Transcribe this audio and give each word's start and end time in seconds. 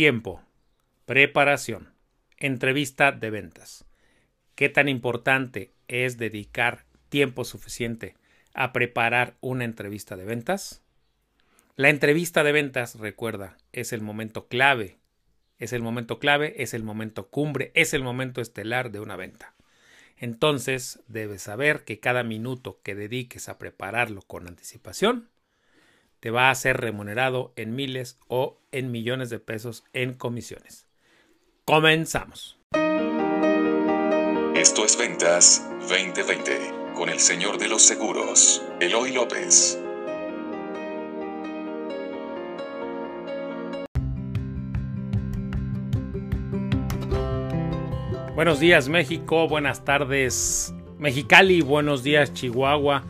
Tiempo. 0.00 0.40
Preparación. 1.04 1.92
Entrevista 2.38 3.12
de 3.12 3.28
ventas. 3.28 3.84
¿Qué 4.54 4.70
tan 4.70 4.88
importante 4.88 5.74
es 5.88 6.16
dedicar 6.16 6.86
tiempo 7.10 7.44
suficiente 7.44 8.14
a 8.54 8.72
preparar 8.72 9.36
una 9.42 9.64
entrevista 9.66 10.16
de 10.16 10.24
ventas? 10.24 10.80
La 11.76 11.90
entrevista 11.90 12.42
de 12.44 12.52
ventas, 12.52 12.98
recuerda, 12.98 13.58
es 13.72 13.92
el 13.92 14.00
momento 14.00 14.48
clave. 14.48 14.96
Es 15.58 15.74
el 15.74 15.82
momento 15.82 16.18
clave, 16.18 16.54
es 16.62 16.72
el 16.72 16.82
momento 16.82 17.28
cumbre, 17.28 17.70
es 17.74 17.92
el 17.92 18.02
momento 18.02 18.40
estelar 18.40 18.92
de 18.92 19.00
una 19.00 19.16
venta. 19.16 19.54
Entonces, 20.16 21.00
debes 21.08 21.42
saber 21.42 21.84
que 21.84 22.00
cada 22.00 22.22
minuto 22.22 22.80
que 22.82 22.94
dediques 22.94 23.50
a 23.50 23.58
prepararlo 23.58 24.22
con 24.22 24.48
anticipación 24.48 25.28
te 26.20 26.30
va 26.30 26.50
a 26.50 26.54
ser 26.54 26.76
remunerado 26.76 27.52
en 27.56 27.74
miles 27.74 28.18
o 28.28 28.58
en 28.72 28.90
millones 28.90 29.30
de 29.30 29.40
pesos 29.40 29.84
en 29.92 30.14
comisiones. 30.14 30.86
Comenzamos. 31.64 32.58
Esto 34.54 34.84
es 34.84 34.98
Ventas 34.98 35.66
2020 35.88 36.52
con 36.94 37.08
el 37.08 37.18
señor 37.18 37.58
de 37.58 37.68
los 37.68 37.82
seguros, 37.82 38.62
Eloy 38.80 39.12
López. 39.12 39.78
Buenos 48.34 48.60
días 48.60 48.88
México, 48.88 49.48
buenas 49.48 49.84
tardes 49.84 50.74
Mexicali, 50.98 51.60
buenos 51.60 52.02
días 52.02 52.32
Chihuahua, 52.32 53.04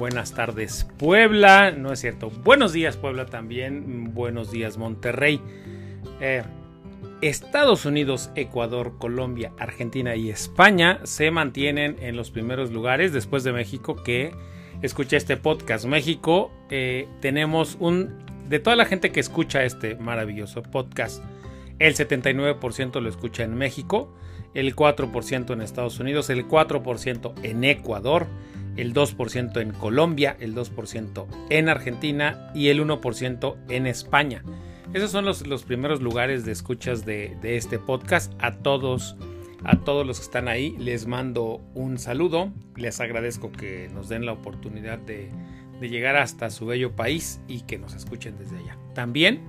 buenas 0.00 0.32
tardes 0.32 0.88
Puebla, 0.96 1.72
no 1.72 1.92
es 1.92 2.00
cierto, 2.00 2.30
buenos 2.30 2.72
días 2.72 2.96
Puebla 2.96 3.26
también, 3.26 4.14
buenos 4.14 4.50
días 4.50 4.78
Monterrey. 4.78 5.42
Eh, 6.22 6.42
Estados 7.20 7.84
Unidos, 7.84 8.30
Ecuador, 8.34 8.96
Colombia, 8.96 9.52
Argentina 9.58 10.16
y 10.16 10.30
España 10.30 11.00
se 11.02 11.30
mantienen 11.30 11.98
en 12.00 12.16
los 12.16 12.30
primeros 12.30 12.70
lugares 12.70 13.12
después 13.12 13.44
de 13.44 13.52
México 13.52 14.02
que 14.02 14.32
escucha 14.80 15.18
este 15.18 15.36
podcast. 15.36 15.84
México 15.84 16.50
eh, 16.70 17.06
tenemos 17.20 17.76
un... 17.78 18.24
De 18.48 18.58
toda 18.58 18.76
la 18.76 18.86
gente 18.86 19.12
que 19.12 19.20
escucha 19.20 19.64
este 19.64 19.96
maravilloso 19.96 20.62
podcast, 20.62 21.22
el 21.78 21.94
79% 21.94 23.00
lo 23.02 23.08
escucha 23.10 23.44
en 23.44 23.54
México, 23.54 24.16
el 24.54 24.74
4% 24.74 25.52
en 25.52 25.60
Estados 25.60 26.00
Unidos, 26.00 26.30
el 26.30 26.48
4% 26.48 27.34
en 27.42 27.64
Ecuador, 27.64 28.28
el 28.80 28.94
2% 28.94 29.60
en 29.60 29.72
Colombia, 29.72 30.36
el 30.40 30.54
2% 30.54 31.26
en 31.50 31.68
Argentina 31.68 32.50
y 32.54 32.68
el 32.68 32.82
1% 32.82 33.56
en 33.68 33.86
España. 33.86 34.42
Esos 34.94 35.10
son 35.10 35.24
los, 35.24 35.62
primeros 35.64 36.00
lugares 36.00 36.44
de 36.44 36.52
escuchas 36.52 37.04
de, 37.04 37.36
este 37.42 37.78
podcast. 37.78 38.32
A 38.38 38.56
todos, 38.56 39.16
a 39.64 39.78
todos 39.78 40.06
los 40.06 40.18
que 40.18 40.24
están 40.24 40.48
ahí, 40.48 40.74
les 40.78 41.06
mando 41.06 41.60
un 41.74 41.98
saludo. 41.98 42.52
Les 42.76 43.00
agradezco 43.00 43.52
que 43.52 43.88
nos 43.92 44.08
den 44.08 44.24
la 44.24 44.32
oportunidad 44.32 44.98
de, 44.98 45.28
de 45.80 45.88
llegar 45.88 46.16
hasta 46.16 46.50
su 46.50 46.66
bello 46.66 46.96
país 46.96 47.40
y 47.46 47.60
que 47.60 47.78
nos 47.78 47.94
escuchen 47.94 48.36
desde 48.38 48.56
allá. 48.56 48.78
También, 48.94 49.42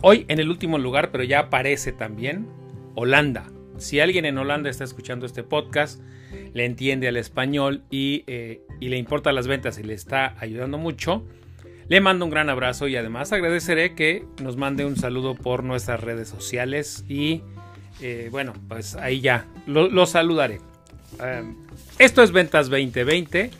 hoy 0.00 0.24
en 0.28 0.38
el 0.38 0.48
último 0.48 0.78
lugar, 0.78 1.10
pero 1.10 1.24
ya 1.24 1.40
aparece 1.40 1.92
también 1.92 2.46
Holanda. 2.94 3.50
Si 3.78 4.00
alguien 4.00 4.24
en 4.24 4.38
Holanda 4.38 4.70
está 4.70 4.84
escuchando 4.84 5.26
este 5.26 5.42
podcast, 5.42 6.00
le 6.52 6.64
entiende 6.64 7.08
al 7.08 7.16
español 7.16 7.82
y, 7.90 8.24
eh, 8.26 8.62
y 8.80 8.88
le 8.88 8.96
importa 8.96 9.32
las 9.32 9.46
ventas 9.46 9.78
y 9.78 9.82
le 9.82 9.94
está 9.94 10.34
ayudando 10.38 10.78
mucho, 10.78 11.24
le 11.88 12.00
mando 12.00 12.24
un 12.24 12.30
gran 12.30 12.48
abrazo 12.48 12.88
y 12.88 12.96
además 12.96 13.32
agradeceré 13.32 13.94
que 13.94 14.24
nos 14.42 14.56
mande 14.56 14.84
un 14.84 14.96
saludo 14.96 15.34
por 15.34 15.64
nuestras 15.64 16.00
redes 16.00 16.28
sociales 16.28 17.04
y 17.08 17.42
eh, 18.00 18.28
bueno, 18.30 18.52
pues 18.68 18.96
ahí 18.96 19.20
ya 19.20 19.46
lo, 19.66 20.06
saludaré. 20.06 20.60
Em, 21.20 21.56
esto 21.98 22.22
es 22.22 22.32
Ventas 22.32 22.68
2020, 22.68 23.50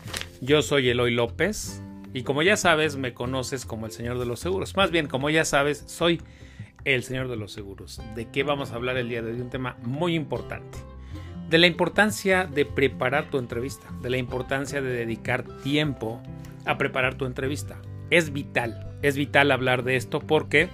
yo 0.41 0.63
soy 0.63 0.89
Eloy 0.89 1.13
López 1.13 1.81
y 2.13 2.23
como 2.23 2.43
ya 2.43 2.57
sabes 2.57 2.97
me 2.97 3.15
conoces 3.15 3.65
como 3.65 3.87
el 3.87 3.93
Señor 3.93 4.19
de 4.19 4.27
los 4.27 4.41
Seguros. 4.41 4.77
Más 4.77 4.91
bien, 4.91 5.07
como 5.07 5.31
ya 5.31 5.45
sabes, 5.45 5.85
soy 5.87 6.21
el 6.85 7.03
Señor 7.03 7.29
de 7.29 7.37
los 7.37 7.53
Seguros. 7.53 8.01
¿De 8.15 8.29
qué 8.31 8.43
vamos 8.43 8.73
a 8.73 8.77
hablar 8.77 8.97
el 8.97 9.09
día 9.09 9.23
de 9.23 9.33
hoy? 9.33 9.41
Un 9.41 9.51
tema 9.51 9.77
muy 9.83 10.15
importante. 10.15 10.79
De 11.49 11.59
la 11.59 11.67
importancia 11.67 12.45
de 12.45 12.65
preparar 12.65 13.31
tu 13.31 13.39
entrevista, 13.39 13.87
de 14.03 14.11
la 14.11 14.17
importancia 14.17 14.81
de 14.81 14.91
dedicar 14.91 15.45
tiempo 15.63 16.23
a 16.65 16.79
preparar 16.79 17.15
tu 17.15 17.27
entrevista. 17.27 17.77
Es 18.11 18.33
vital, 18.33 18.97
es 19.03 19.17
vital 19.17 19.51
hablar 19.51 19.83
de 19.85 19.97
esto. 19.97 20.21
Porque 20.21 20.69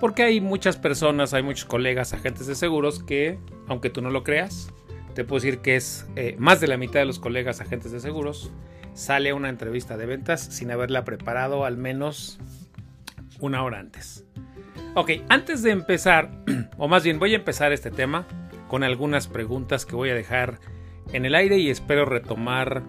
porque 0.00 0.22
hay 0.22 0.40
muchas 0.40 0.78
personas, 0.78 1.34
hay 1.34 1.42
muchos 1.42 1.66
colegas, 1.66 2.14
agentes 2.14 2.46
de 2.46 2.54
seguros 2.54 3.02
que, 3.02 3.38
aunque 3.68 3.90
tú 3.90 4.00
no 4.00 4.10
lo 4.10 4.24
creas, 4.24 4.72
te 5.14 5.24
puedo 5.24 5.42
decir 5.42 5.58
que 5.58 5.76
es 5.76 6.06
eh, 6.16 6.36
más 6.38 6.60
de 6.60 6.68
la 6.68 6.78
mitad 6.78 7.00
de 7.00 7.06
los 7.06 7.18
colegas 7.18 7.60
agentes 7.60 7.92
de 7.92 8.00
seguros 8.00 8.50
sale 8.94 9.30
a 9.30 9.34
una 9.34 9.50
entrevista 9.50 9.96
de 9.96 10.06
ventas 10.06 10.40
sin 10.40 10.70
haberla 10.70 11.04
preparado 11.04 11.64
al 11.64 11.76
menos 11.76 12.38
una 13.40 13.62
hora 13.62 13.78
antes. 13.78 14.24
Ok, 14.94 15.10
antes 15.28 15.62
de 15.62 15.70
empezar, 15.70 16.30
o 16.78 16.88
más 16.88 17.04
bien 17.04 17.18
voy 17.18 17.34
a 17.34 17.36
empezar 17.36 17.72
este 17.72 17.90
tema 17.90 18.26
con 18.70 18.84
algunas 18.84 19.26
preguntas 19.26 19.84
que 19.84 19.96
voy 19.96 20.10
a 20.10 20.14
dejar 20.14 20.60
en 21.12 21.26
el 21.26 21.34
aire 21.34 21.58
y 21.58 21.70
espero 21.70 22.04
retomar 22.04 22.84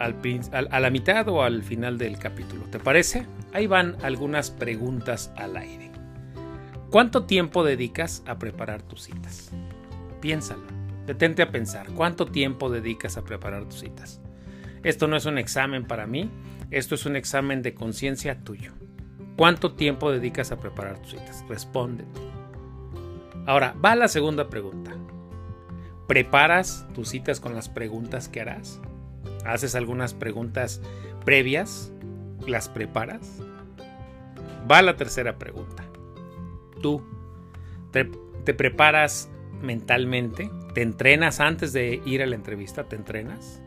a 0.00 0.80
la 0.80 0.90
mitad 0.90 1.28
o 1.28 1.44
al 1.44 1.62
final 1.62 1.98
del 1.98 2.18
capítulo. 2.18 2.64
¿Te 2.64 2.80
parece? 2.80 3.26
Ahí 3.52 3.68
van 3.68 3.96
algunas 4.02 4.50
preguntas 4.50 5.32
al 5.36 5.56
aire. 5.56 5.92
¿Cuánto 6.90 7.26
tiempo 7.26 7.62
dedicas 7.62 8.24
a 8.26 8.40
preparar 8.40 8.82
tus 8.82 9.02
citas? 9.02 9.52
Piénsalo. 10.20 10.64
Detente 11.06 11.42
a 11.42 11.52
pensar. 11.52 11.86
¿Cuánto 11.94 12.26
tiempo 12.26 12.68
dedicas 12.68 13.16
a 13.16 13.22
preparar 13.22 13.66
tus 13.66 13.78
citas? 13.78 14.20
Esto 14.82 15.06
no 15.06 15.16
es 15.16 15.26
un 15.26 15.38
examen 15.38 15.86
para 15.86 16.08
mí, 16.08 16.28
esto 16.72 16.96
es 16.96 17.06
un 17.06 17.14
examen 17.14 17.62
de 17.62 17.72
conciencia 17.72 18.42
tuyo. 18.42 18.72
¿Cuánto 19.36 19.74
tiempo 19.74 20.10
dedicas 20.10 20.50
a 20.50 20.58
preparar 20.58 20.98
tus 20.98 21.12
citas? 21.12 21.44
Respóndete. 21.48 22.20
Ahora, 23.46 23.76
va 23.82 23.94
la 23.94 24.08
segunda 24.08 24.50
pregunta. 24.50 24.90
¿Preparas 26.10 26.88
tus 26.92 27.10
citas 27.10 27.38
con 27.38 27.54
las 27.54 27.68
preguntas 27.68 28.28
que 28.28 28.40
harás? 28.40 28.80
haces 29.44 29.76
algunas 29.76 30.12
preguntas 30.12 30.82
previas, 31.24 31.92
las 32.48 32.68
preparas. 32.68 33.40
Va 34.68 34.82
la 34.82 34.96
tercera 34.96 35.38
pregunta. 35.38 35.84
Tú 36.82 37.00
te, 37.92 38.06
preparas 38.54 39.30
mentalmente, 39.62 40.50
te 40.74 40.82
entrenas 40.82 41.38
antes 41.38 41.72
de 41.72 42.02
ir 42.04 42.24
a 42.24 42.26
la 42.26 42.34
entrevista, 42.34 42.88
te 42.88 42.96
entrenas. 42.96 43.62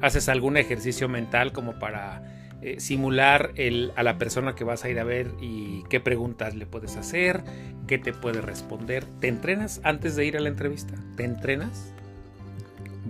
Haces 0.00 0.30
algún 0.30 0.56
ejercicio 0.56 1.10
mental 1.10 1.52
como 1.52 1.78
para 1.78 2.39
eh, 2.62 2.80
simular 2.80 3.52
a 3.96 4.02
la 4.02 4.18
persona 4.18 4.54
que 4.54 4.64
vas 4.64 4.84
a 4.84 4.90
ir 4.90 4.98
a 4.98 5.04
ver 5.04 5.32
y 5.40 5.84
qué 5.88 6.00
preguntas 6.00 6.54
le 6.54 6.66
puedes 6.66 6.96
hacer, 6.96 7.42
qué 7.86 7.98
te 7.98 8.12
puede 8.12 8.40
responder. 8.40 9.04
¿Te 9.20 9.28
entrenas 9.28 9.80
antes 9.84 10.16
de 10.16 10.26
ir 10.26 10.36
a 10.36 10.40
la 10.40 10.48
entrevista? 10.48 10.94
¿Te 11.16 11.24
entrenas? 11.24 11.92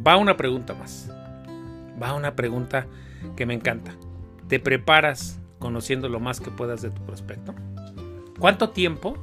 Va 0.06 0.16
una 0.16 0.36
pregunta 0.36 0.74
más 0.74 1.10
va 2.00 2.14
una 2.14 2.34
pregunta 2.34 2.86
que 3.36 3.46
me 3.46 3.54
encanta. 3.54 3.92
¿Te 4.48 4.58
preparas 4.58 5.40
conociendo 5.58 6.08
lo 6.08 6.20
más 6.20 6.40
que 6.40 6.50
puedas 6.50 6.82
de 6.82 6.90
tu 6.90 7.04
prospecto? 7.04 7.54
¿Cuánto 8.38 8.70
tiempo 8.70 9.16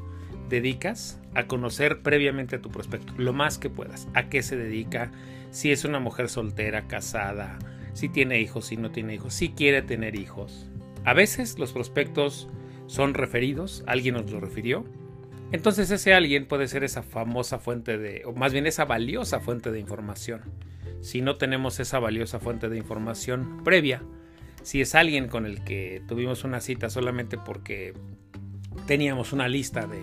dedicas 0.49 1.19
a 1.33 1.47
conocer 1.47 2.01
previamente 2.01 2.57
a 2.57 2.61
tu 2.61 2.69
prospecto? 2.69 3.13
Lo 3.17 3.33
más 3.33 3.57
que 3.57 3.69
puedas. 3.69 4.07
¿A 4.13 4.29
qué 4.29 4.43
se 4.43 4.55
dedica? 4.55 5.11
Si 5.51 5.71
es 5.71 5.85
una 5.85 5.99
mujer 5.99 6.29
soltera, 6.29 6.87
casada, 6.87 7.57
si 7.97 8.09
tiene 8.09 8.39
hijos, 8.39 8.67
si 8.67 8.77
no 8.77 8.91
tiene 8.91 9.15
hijos, 9.15 9.33
si 9.33 9.49
quiere 9.49 9.81
tener 9.81 10.15
hijos. 10.15 10.69
A 11.03 11.13
veces 11.15 11.57
los 11.57 11.73
prospectos 11.73 12.47
son 12.85 13.15
referidos, 13.15 13.83
alguien 13.87 14.13
nos 14.13 14.29
lo 14.29 14.39
refirió. 14.39 14.85
Entonces 15.51 15.89
ese 15.89 16.13
alguien 16.13 16.45
puede 16.45 16.67
ser 16.67 16.83
esa 16.83 17.01
famosa 17.01 17.57
fuente 17.57 17.97
de, 17.97 18.21
o 18.25 18.33
más 18.33 18.53
bien 18.53 18.67
esa 18.67 18.85
valiosa 18.85 19.39
fuente 19.39 19.71
de 19.71 19.79
información 19.79 20.41
si 21.01 21.21
no 21.21 21.37
tenemos 21.37 21.79
esa 21.79 21.99
valiosa 21.99 22.39
fuente 22.39 22.69
de 22.69 22.77
información 22.77 23.63
previa. 23.63 24.03
Si 24.61 24.81
es 24.81 24.95
alguien 24.95 25.27
con 25.27 25.45
el 25.45 25.63
que 25.63 26.01
tuvimos 26.07 26.43
una 26.43 26.59
cita 26.59 26.89
solamente 26.89 27.37
porque 27.37 27.93
teníamos 28.85 29.33
una 29.33 29.47
lista 29.47 29.87
de, 29.87 30.01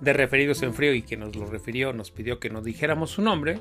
de 0.00 0.12
referidos 0.12 0.62
en 0.62 0.74
frío 0.74 0.94
y 0.94 1.02
que 1.02 1.16
nos 1.16 1.34
lo 1.36 1.46
refirió, 1.46 1.92
nos 1.92 2.10
pidió 2.10 2.38
que 2.38 2.50
nos 2.50 2.64
dijéramos 2.64 3.10
su 3.10 3.22
nombre, 3.22 3.60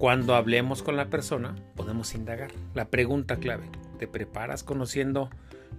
cuando 0.00 0.34
hablemos 0.34 0.82
con 0.82 0.96
la 0.96 1.10
persona 1.10 1.54
podemos 1.76 2.16
indagar. 2.16 2.50
La 2.74 2.86
pregunta 2.86 3.36
clave, 3.36 3.70
¿te 4.00 4.08
preparas 4.08 4.64
conociendo 4.64 5.30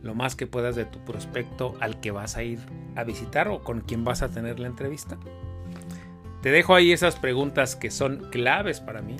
lo 0.02 0.16
más 0.16 0.38
que 0.38 0.48
puedas 0.48 0.78
de 0.78 0.86
tu 0.86 1.04
prospecto 1.04 1.76
al 1.82 2.00
que 2.00 2.12
vas 2.12 2.38
a 2.38 2.44
ir 2.44 2.60
a 2.96 3.04
visitar 3.04 3.50
o 3.50 3.64
con 3.64 3.82
quien 3.82 4.06
vas 4.06 4.22
a 4.22 4.30
tener 4.30 4.62
la 4.62 4.68
entrevista? 4.68 5.18
Te 6.42 6.52
dejo 6.52 6.74
ahí 6.74 6.94
esas 6.94 7.18
preguntas 7.18 7.76
que 7.76 7.92
son 7.92 8.30
claves 8.32 8.80
para 8.80 9.02
mí 9.02 9.18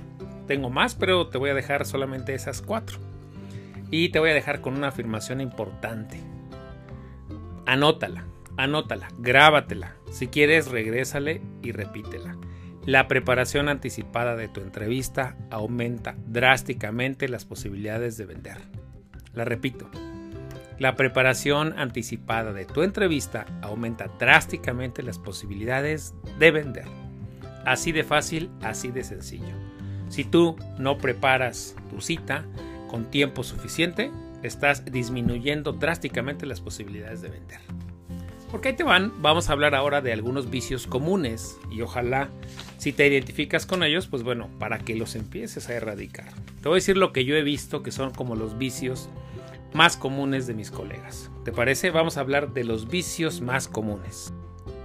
tengo 0.52 0.70
más, 0.70 0.96
pero 0.96 1.28
te 1.28 1.38
voy 1.38 1.50
a 1.50 1.54
dejar 1.54 1.86
solamente 1.86 2.34
esas 2.34 2.62
cuatro. 2.62 2.98
Y 3.90 4.10
te 4.10 4.20
voy 4.20 4.32
a 4.32 4.34
dejar 4.34 4.60
con 4.60 4.76
una 4.76 4.90
afirmación 4.90 5.40
importante. 5.40 6.20
Anótala, 7.66 8.26
anótala, 8.58 9.08
grábatela. 9.18 9.96
Si 10.12 10.28
quieres, 10.28 10.68
regrésale 10.68 11.42
y 11.62 11.72
repítela. 11.72 12.36
La 12.86 13.08
preparación 13.08 13.70
anticipada 13.70 14.36
de 14.36 14.48
tu 14.48 14.62
entrevista 14.62 15.36
aumenta 15.52 16.16
drásticamente 16.26 17.30
las 17.30 17.46
posibilidades 17.46 18.18
de 18.18 18.26
vender. 18.26 18.58
La 19.34 19.46
repito, 19.46 19.88
la 20.80 20.96
preparación 20.96 21.78
anticipada 21.78 22.54
de 22.54 22.66
tu 22.66 22.82
entrevista 22.82 23.46
aumenta 23.62 24.08
drásticamente 24.18 25.04
las 25.04 25.20
posibilidades 25.20 26.16
de 26.40 26.50
vender. 26.50 26.86
Así 27.68 27.92
de 27.92 28.04
fácil, 28.04 28.50
así 28.64 28.90
de 28.90 29.04
sencillo. 29.04 29.54
Si 30.10 30.24
tú 30.24 30.56
no 30.80 30.98
preparas 30.98 31.76
tu 31.92 32.02
cita 32.02 32.46
con 32.90 33.12
tiempo 33.12 33.44
suficiente, 33.44 34.10
estás 34.42 34.86
disminuyendo 34.86 35.72
drásticamente 35.72 36.48
las 36.48 36.62
posibilidades 36.62 37.22
de 37.22 37.30
vender. 37.30 37.60
Porque 38.52 38.70
ahí 38.70 38.76
te 38.76 38.84
van, 38.84 39.14
vamos 39.22 39.50
a 39.50 39.54
hablar 39.54 39.76
ahora 39.76 40.02
de 40.02 40.12
algunos 40.12 40.50
vicios 40.50 40.86
comunes 40.86 41.58
y 41.72 41.82
ojalá 41.82 42.30
si 42.78 42.92
te 42.92 43.08
identificas 43.08 43.66
con 43.66 43.82
ellos, 43.82 44.08
pues 44.08 44.24
bueno, 44.24 44.50
para 44.60 44.80
que 44.80 44.96
los 44.96 45.16
empieces 45.16 45.70
a 45.70 45.74
erradicar. 45.74 46.28
Te 46.62 46.68
voy 46.68 46.76
a 46.76 46.82
decir 46.82 46.98
lo 46.98 47.14
que 47.14 47.24
yo 47.24 47.36
he 47.36 47.44
visto 47.44 47.82
que 47.82 47.92
son 47.92 48.12
como 48.12 48.36
los 48.36 48.58
vicios 48.58 49.10
más 49.74 49.96
comunes 49.96 50.48
de 50.48 50.54
mis 50.54 50.70
colegas. 50.70 51.32
¿Te 51.46 51.54
parece? 51.54 51.92
Vamos 51.92 52.18
a 52.18 52.22
hablar 52.22 52.54
de 52.54 52.66
los 52.66 52.90
vicios 52.90 53.40
más 53.40 53.70
comunes. 53.70 54.34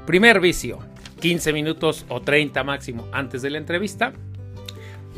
Primer 0.06 0.40
vicio, 0.40 0.78
15 1.20 1.52
minutos 1.52 2.06
o 2.08 2.20
30 2.20 2.62
máximo 2.62 3.08
antes 3.12 3.42
de 3.42 3.50
la 3.50 3.58
entrevista. 3.58 4.12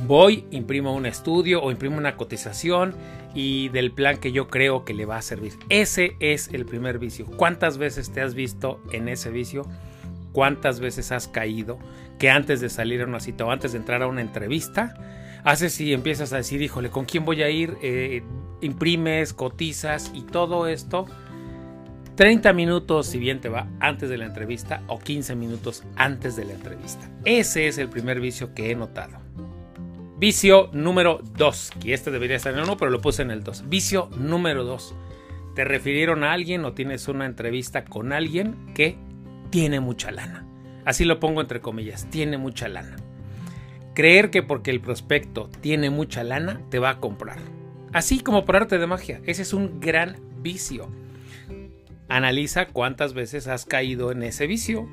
Voy, 0.07 0.45
imprimo 0.51 0.95
un 0.95 1.07
estudio 1.07 1.63
o 1.63 1.71
imprimo 1.71 1.99
una 1.99 2.17
cotización 2.17 2.95
y 3.35 3.69
del 3.71 3.93
plan 3.93 4.19
que 4.19 4.33
yo 4.33 4.49
creo 4.49 4.85
que 4.85 4.95
le 4.95 5.07
va 5.07 5.17
a 5.17 5.23
servir. 5.23 5.55
Ese 5.69 6.17
es 6.21 6.49
el 6.53 6.65
primer 6.67 6.99
vicio. 6.99 7.27
¿Cuántas 7.27 7.79
veces 7.79 8.13
te 8.13 8.21
has 8.21 8.35
visto 8.35 8.81
en 8.93 9.09
ese 9.09 9.31
vicio? 9.31 9.67
¿Cuántas 10.33 10.79
veces 10.79 11.11
has 11.11 11.27
caído 11.27 11.79
que 12.19 12.31
antes 12.31 12.61
de 12.61 12.69
salir 12.69 13.03
a 13.03 13.07
una 13.07 13.21
cita 13.21 13.45
o 13.45 13.51
antes 13.51 13.73
de 13.73 13.79
entrar 13.79 14.03
a 14.03 14.07
una 14.07 14.21
entrevista, 14.21 14.95
haces 15.45 15.81
y 15.81 15.93
empiezas 15.93 16.33
a 16.33 16.37
decir, 16.37 16.63
híjole, 16.63 16.91
¿con 16.91 17.05
quién 17.05 17.25
voy 17.25 17.43
a 17.43 17.51
ir? 17.51 17.77
Eh, 17.83 18.23
imprimes, 18.61 19.33
cotizas 19.33 20.13
y 20.15 20.23
todo 20.23 20.69
esto. 20.69 21.07
30 22.15 22.53
minutos, 22.53 23.07
si 23.07 23.19
bien 23.19 23.41
te 23.41 23.49
va, 23.49 23.69
antes 23.79 24.11
de 24.11 24.19
la 24.19 24.27
entrevista 24.27 24.83
o 24.89 24.99
15 24.99 25.37
minutos 25.37 25.85
antes 25.97 26.35
de 26.35 26.45
la 26.45 26.55
entrevista. 26.55 27.09
Ese 27.25 27.69
es 27.69 27.79
el 27.79 27.89
primer 27.89 28.21
vicio 28.21 28.55
que 28.55 28.71
he 28.71 28.75
notado. 28.75 29.28
Vicio 30.19 30.69
número 30.73 31.21
2, 31.37 31.73
que 31.81 31.95
este 31.95 32.11
debería 32.11 32.37
estar 32.37 32.53
en 32.53 32.59
el 32.59 32.65
1, 32.65 32.77
pero 32.77 32.91
lo 32.91 33.01
puse 33.01 33.23
en 33.23 33.31
el 33.31 33.45
2. 33.45 33.69
Vicio 33.69 34.11
número 34.17 34.65
2. 34.65 34.93
Te 35.55 35.65
refirieron 35.65 36.25
a 36.25 36.33
alguien 36.33 36.65
o 36.65 36.73
tienes 36.73 37.07
una 37.07 37.25
entrevista 37.25 37.85
con 37.85 38.13
alguien 38.13 38.75
que 38.75 38.97
tiene 39.51 39.79
mucha 39.79 40.11
lana. 40.11 40.45
Así 40.85 41.05
lo 41.05 41.21
pongo 41.21 41.41
entre 41.41 41.61
comillas, 41.61 42.11
tiene 42.11 42.37
mucha 42.37 42.67
lana. 42.67 42.97
Creer 43.95 44.31
que 44.31 44.43
porque 44.43 44.73
el 44.73 44.81
prospecto 44.81 45.51
tiene 45.61 45.89
mucha 45.89 46.25
lana 46.25 46.63
te 46.69 46.81
va 46.81 46.91
a 46.91 46.99
comprar. 46.99 47.39
Así 47.93 48.19
como 48.19 48.45
por 48.45 48.57
arte 48.57 48.79
de 48.79 48.89
magia. 48.89 49.21
Ese 49.25 49.43
es 49.43 49.53
un 49.53 49.79
gran 49.79 50.17
vicio. 50.43 50.89
Analiza 52.09 52.67
cuántas 52.67 53.15
veces 53.15 53.47
has 53.47 53.65
caído 53.65 54.11
en 54.11 54.25
ese 54.25 54.49
vicio. 54.49 54.89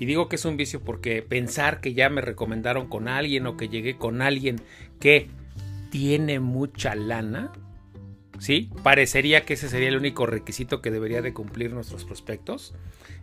Y 0.00 0.06
digo 0.06 0.28
que 0.28 0.36
es 0.36 0.44
un 0.46 0.56
vicio 0.56 0.80
porque 0.80 1.20
pensar 1.20 1.82
que 1.82 1.92
ya 1.92 2.08
me 2.08 2.22
recomendaron 2.22 2.88
con 2.88 3.06
alguien 3.06 3.46
o 3.46 3.58
que 3.58 3.68
llegué 3.68 3.96
con 3.96 4.22
alguien 4.22 4.56
que 4.98 5.28
tiene 5.90 6.40
mucha 6.40 6.94
lana, 6.94 7.52
¿sí? 8.38 8.70
Parecería 8.82 9.44
que 9.44 9.54
ese 9.54 9.68
sería 9.68 9.88
el 9.88 9.98
único 9.98 10.24
requisito 10.24 10.80
que 10.80 10.90
debería 10.90 11.20
de 11.20 11.34
cumplir 11.34 11.74
nuestros 11.74 12.06
prospectos. 12.06 12.74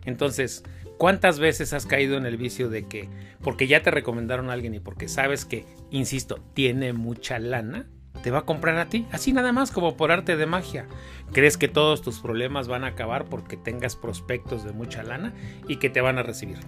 Entonces, 0.04 0.62
¿cuántas 0.98 1.40
veces 1.40 1.72
has 1.72 1.84
caído 1.84 2.16
en 2.16 2.26
el 2.26 2.36
vicio 2.36 2.68
de 2.68 2.86
que 2.86 3.08
porque 3.42 3.66
ya 3.66 3.82
te 3.82 3.90
recomendaron 3.90 4.48
a 4.48 4.52
alguien 4.52 4.74
y 4.74 4.80
porque 4.80 5.08
sabes 5.08 5.44
que, 5.44 5.64
insisto, 5.90 6.38
tiene 6.54 6.92
mucha 6.92 7.40
lana, 7.40 7.88
te 8.22 8.30
va 8.30 8.40
a 8.40 8.44
comprar 8.44 8.76
a 8.78 8.88
ti, 8.88 9.06
así 9.12 9.32
nada 9.32 9.52
más 9.52 9.70
como 9.70 9.96
por 9.96 10.12
arte 10.12 10.36
de 10.36 10.46
magia. 10.46 10.86
Crees 11.32 11.56
que 11.56 11.68
todos 11.68 12.02
tus 12.02 12.20
problemas 12.20 12.68
van 12.68 12.84
a 12.84 12.88
acabar 12.88 13.26
porque 13.26 13.56
tengas 13.56 13.96
prospectos 13.96 14.64
de 14.64 14.72
mucha 14.72 15.02
lana 15.02 15.34
y 15.66 15.76
que 15.76 15.90
te 15.90 16.00
van 16.00 16.18
a 16.18 16.22
recibir. 16.22 16.58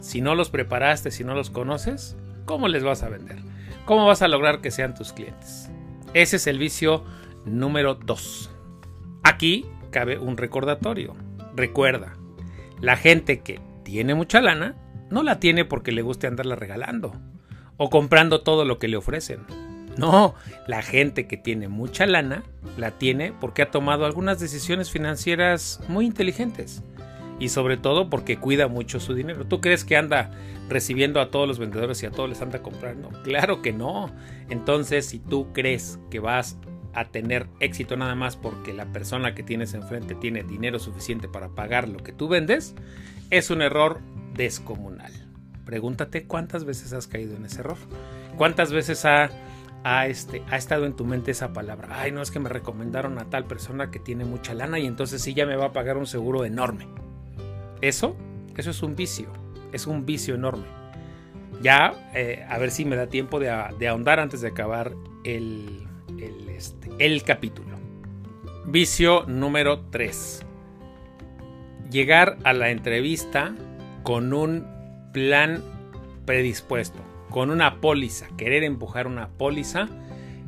Si 0.00 0.20
no 0.20 0.34
los 0.34 0.50
preparaste, 0.50 1.10
si 1.10 1.24
no 1.24 1.34
los 1.34 1.50
conoces, 1.50 2.16
¿cómo 2.44 2.68
les 2.68 2.84
vas 2.84 3.02
a 3.02 3.08
vender? 3.08 3.38
¿Cómo 3.84 4.06
vas 4.06 4.22
a 4.22 4.28
lograr 4.28 4.60
que 4.60 4.70
sean 4.70 4.94
tus 4.94 5.12
clientes? 5.12 5.70
Ese 6.14 6.36
es 6.36 6.46
el 6.46 6.58
vicio 6.58 7.04
número 7.44 7.94
2. 7.94 8.50
Aquí 9.22 9.66
cabe 9.90 10.18
un 10.18 10.36
recordatorio. 10.36 11.16
Recuerda, 11.54 12.14
la 12.80 12.96
gente 12.96 13.40
que 13.40 13.60
tiene 13.84 14.14
mucha 14.14 14.40
lana 14.40 14.76
no 15.10 15.22
la 15.22 15.40
tiene 15.40 15.64
porque 15.64 15.92
le 15.92 16.02
guste 16.02 16.26
andarla 16.26 16.56
regalando 16.56 17.20
o 17.76 17.90
comprando 17.90 18.42
todo 18.42 18.64
lo 18.64 18.78
que 18.78 18.88
le 18.88 18.96
ofrecen 18.96 19.69
no, 19.96 20.34
la 20.66 20.82
gente 20.82 21.26
que 21.26 21.36
tiene 21.36 21.68
mucha 21.68 22.06
lana 22.06 22.42
la 22.76 22.92
tiene 22.92 23.32
porque 23.40 23.62
ha 23.62 23.70
tomado 23.70 24.06
algunas 24.06 24.40
decisiones 24.40 24.90
financieras 24.90 25.80
muy 25.88 26.06
inteligentes 26.06 26.82
y 27.38 27.48
sobre 27.48 27.76
todo 27.76 28.10
porque 28.10 28.36
cuida 28.36 28.68
mucho 28.68 29.00
su 29.00 29.14
dinero. 29.14 29.46
¿Tú 29.46 29.60
crees 29.60 29.84
que 29.84 29.96
anda 29.96 30.30
recibiendo 30.68 31.20
a 31.20 31.30
todos 31.30 31.48
los 31.48 31.58
vendedores 31.58 32.02
y 32.02 32.06
a 32.06 32.10
todos 32.10 32.28
les 32.28 32.42
anda 32.42 32.62
comprando? 32.62 33.08
Claro 33.24 33.62
que 33.62 33.72
no. 33.72 34.14
Entonces, 34.50 35.06
si 35.06 35.18
tú 35.18 35.52
crees 35.52 35.98
que 36.10 36.20
vas 36.20 36.58
a 36.92 37.06
tener 37.06 37.46
éxito 37.60 37.96
nada 37.96 38.14
más 38.14 38.36
porque 38.36 38.74
la 38.74 38.86
persona 38.86 39.34
que 39.34 39.42
tienes 39.42 39.74
enfrente 39.74 40.14
tiene 40.14 40.42
dinero 40.42 40.78
suficiente 40.78 41.28
para 41.28 41.48
pagar 41.48 41.88
lo 41.88 41.98
que 41.98 42.12
tú 42.12 42.28
vendes, 42.28 42.74
es 43.30 43.50
un 43.50 43.62
error 43.62 44.00
descomunal. 44.34 45.12
Pregúntate 45.64 46.24
cuántas 46.24 46.64
veces 46.64 46.92
has 46.92 47.06
caído 47.06 47.36
en 47.36 47.46
ese 47.46 47.60
error. 47.60 47.78
¿Cuántas 48.36 48.72
veces 48.72 49.04
ha 49.04 49.30
ha, 49.84 50.06
este, 50.06 50.42
ha 50.50 50.56
estado 50.56 50.86
en 50.86 50.94
tu 50.94 51.04
mente 51.04 51.30
esa 51.30 51.52
palabra. 51.52 51.88
Ay, 51.92 52.12
no 52.12 52.22
es 52.22 52.30
que 52.30 52.38
me 52.38 52.48
recomendaron 52.48 53.18
a 53.18 53.30
tal 53.30 53.44
persona 53.46 53.90
que 53.90 53.98
tiene 53.98 54.24
mucha 54.24 54.54
lana 54.54 54.78
y 54.78 54.86
entonces 54.86 55.22
sí 55.22 55.34
ya 55.34 55.46
me 55.46 55.56
va 55.56 55.66
a 55.66 55.72
pagar 55.72 55.96
un 55.96 56.06
seguro 56.06 56.44
enorme. 56.44 56.86
Eso, 57.80 58.16
eso 58.56 58.70
es 58.70 58.82
un 58.82 58.94
vicio, 58.94 59.32
es 59.72 59.86
un 59.86 60.04
vicio 60.04 60.34
enorme. 60.34 60.66
Ya, 61.62 62.10
eh, 62.14 62.44
a 62.48 62.58
ver 62.58 62.70
si 62.70 62.84
me 62.84 62.96
da 62.96 63.06
tiempo 63.06 63.38
de, 63.38 63.50
ahondar 63.50 64.20
antes 64.20 64.40
de 64.40 64.48
acabar 64.48 64.92
el, 65.24 65.86
el, 66.18 66.48
este, 66.50 66.90
el 66.98 67.22
capítulo. 67.22 67.78
Vicio 68.66 69.24
número 69.26 69.80
3. 69.90 70.44
Llegar 71.90 72.38
a 72.44 72.52
la 72.52 72.70
entrevista 72.70 73.54
con 74.02 74.32
un 74.32 74.66
plan 75.12 75.62
predispuesto 76.24 77.09
con 77.30 77.50
una 77.50 77.80
póliza, 77.80 78.26
querer 78.36 78.64
empujar 78.64 79.06
una 79.06 79.28
póliza, 79.28 79.88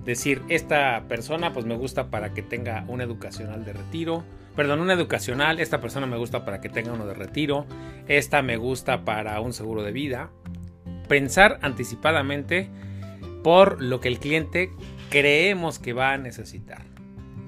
decir, 0.05 0.43
esta 0.49 1.05
persona 1.09 1.53
pues 1.53 1.65
me 1.65 1.77
gusta 1.77 2.11
para 2.11 2.35
que 2.35 2.43
tenga 2.43 2.85
un 2.89 3.01
educacional 3.01 3.65
de 3.65 3.73
retiro, 3.73 4.25
perdón, 4.57 4.81
un 4.81 4.91
educacional, 4.91 5.61
esta 5.61 5.81
persona 5.81 6.07
me 6.07 6.19
gusta 6.19 6.45
para 6.45 6.61
que 6.61 6.69
tenga 6.69 6.93
uno 6.93 7.07
de 7.07 7.15
retiro, 7.15 7.67
esta 8.09 8.43
me 8.43 8.57
gusta 8.57 9.05
para 9.05 9.41
un 9.41 9.53
seguro 9.53 9.83
de 9.83 9.93
vida. 9.93 10.31
Pensar 11.09 11.59
anticipadamente 11.63 12.69
por 13.43 13.83
lo 13.83 14.01
que 14.01 14.09
el 14.09 14.19
cliente 14.19 14.71
creemos 15.11 15.79
que 15.79 15.93
va 15.93 16.13
a 16.13 16.19
necesitar. 16.19 16.83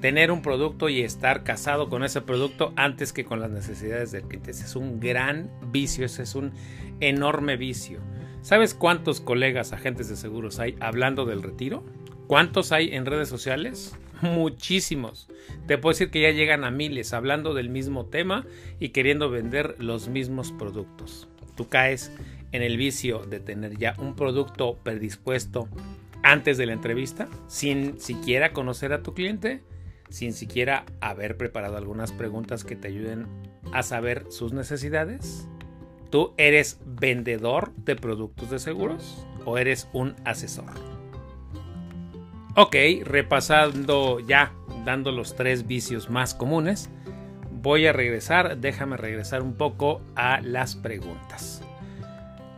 Tener 0.01 0.31
un 0.31 0.43
producto 0.43 0.89
y 0.91 1.01
estar 1.01 1.45
casado 1.45 1.89
con 1.89 2.05
ese 2.05 2.21
producto 2.21 2.73
antes 2.77 3.13
que 3.13 3.25
con 3.25 3.41
las 3.41 3.51
necesidades 3.51 4.13
del 4.13 4.25
cliente. 4.25 4.51
Ese 4.51 4.65
es 4.65 4.77
un 4.77 5.01
gran 5.01 5.51
vicio, 5.73 6.05
ese 6.05 6.23
es 6.23 6.35
un 6.35 6.53
enorme 7.01 7.57
vicio. 7.57 8.01
¿Sabes 8.45 8.75
cuántos 8.75 9.23
colegas 9.23 9.73
agentes 9.73 10.11
de 10.11 10.17
seguros 10.17 10.59
hay 10.59 10.77
hablando 10.79 11.25
del 11.25 11.43
retiro? 11.43 11.83
¿Cuántos 12.27 12.73
hay 12.73 12.95
en 12.95 13.07
redes 13.07 13.27
sociales? 13.27 13.97
Muchísimos. 14.21 15.31
Te 15.67 15.79
puedo 15.79 15.95
decir 15.95 16.11
que 16.11 16.21
ya 16.21 16.31
llegan 16.31 16.63
a 16.63 16.71
miles 16.71 17.15
hablando 17.15 17.55
del 17.55 17.71
mismo 17.71 18.05
tema 18.05 18.45
y 18.79 18.91
queriendo 18.91 19.31
vender 19.31 19.77
los 19.79 20.09
mismos 20.09 20.53
productos. 20.53 21.27
Tú 21.57 21.71
caes 21.71 22.13
en 22.53 22.61
el 22.61 22.77
vicio 22.77 23.21
de 23.21 23.41
tener 23.41 23.79
ya 23.79 23.95
un 23.97 24.15
producto 24.15 24.77
predispuesto 24.83 25.67
antes 26.23 26.59
de 26.59 26.67
la 26.67 26.75
entrevista, 26.75 27.31
sin 27.47 27.99
siquiera 27.99 28.53
conocer 28.53 28.93
a 28.93 29.03
tu 29.03 29.15
cliente, 29.15 29.63
sin 30.11 30.35
siquiera 30.35 30.85
haber 31.01 31.39
preparado 31.39 31.79
algunas 31.79 32.13
preguntas 32.13 32.63
que 32.63 32.77
te 32.77 32.89
ayuden 32.89 33.27
a 33.73 33.83
saber 33.83 34.27
sus 34.29 34.53
necesidades. 34.53 35.49
¿Tú 36.11 36.33
eres 36.37 36.81
vendedor 36.85 37.73
de 37.77 37.97
productos 37.97 38.51
de 38.51 38.59
seguros 38.59 39.27
o 39.45 39.59
eres 39.59 39.89
un 39.93 40.15
asesor? 40.25 40.71
Ok, 42.57 42.77
repasando 43.03 44.21
ya, 44.21 44.53
dando 44.85 45.11
los 45.11 45.35
tres 45.35 45.67
vicios 45.67 46.09
más 46.09 46.35
comunes, 46.35 46.89
voy 47.51 47.87
a 47.87 47.93
regresar, 47.93 48.59
déjame 48.59 48.97
regresar 48.97 49.43
un 49.43 49.55
poco 49.55 50.03
a 50.15 50.41
las 50.41 50.77
preguntas. 50.77 51.63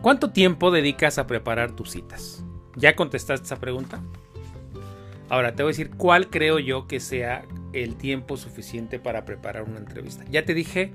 ¿Cuánto 0.03 0.31
tiempo 0.31 0.71
dedicas 0.71 1.19
a 1.19 1.27
preparar 1.27 1.73
tus 1.73 1.93
citas? 1.93 2.45
¿Ya 2.77 2.95
contestaste 2.95 3.47
esa 3.47 3.57
pregunta? 3.57 4.03
Ahora 5.29 5.55
te 5.55 5.63
voy 5.63 5.71
a 5.71 5.73
decir 5.73 5.91
cuál 5.97 6.29
creo 6.29 6.59
yo 6.59 6.87
que 6.87 7.01
sea 7.01 7.45
el 7.73 7.97
tiempo 7.97 8.37
suficiente 8.37 8.99
para 8.99 9.25
preparar 9.25 9.63
una 9.63 9.79
entrevista. 9.79 10.25
Ya 10.31 10.45
te 10.45 10.55
dije 10.55 10.93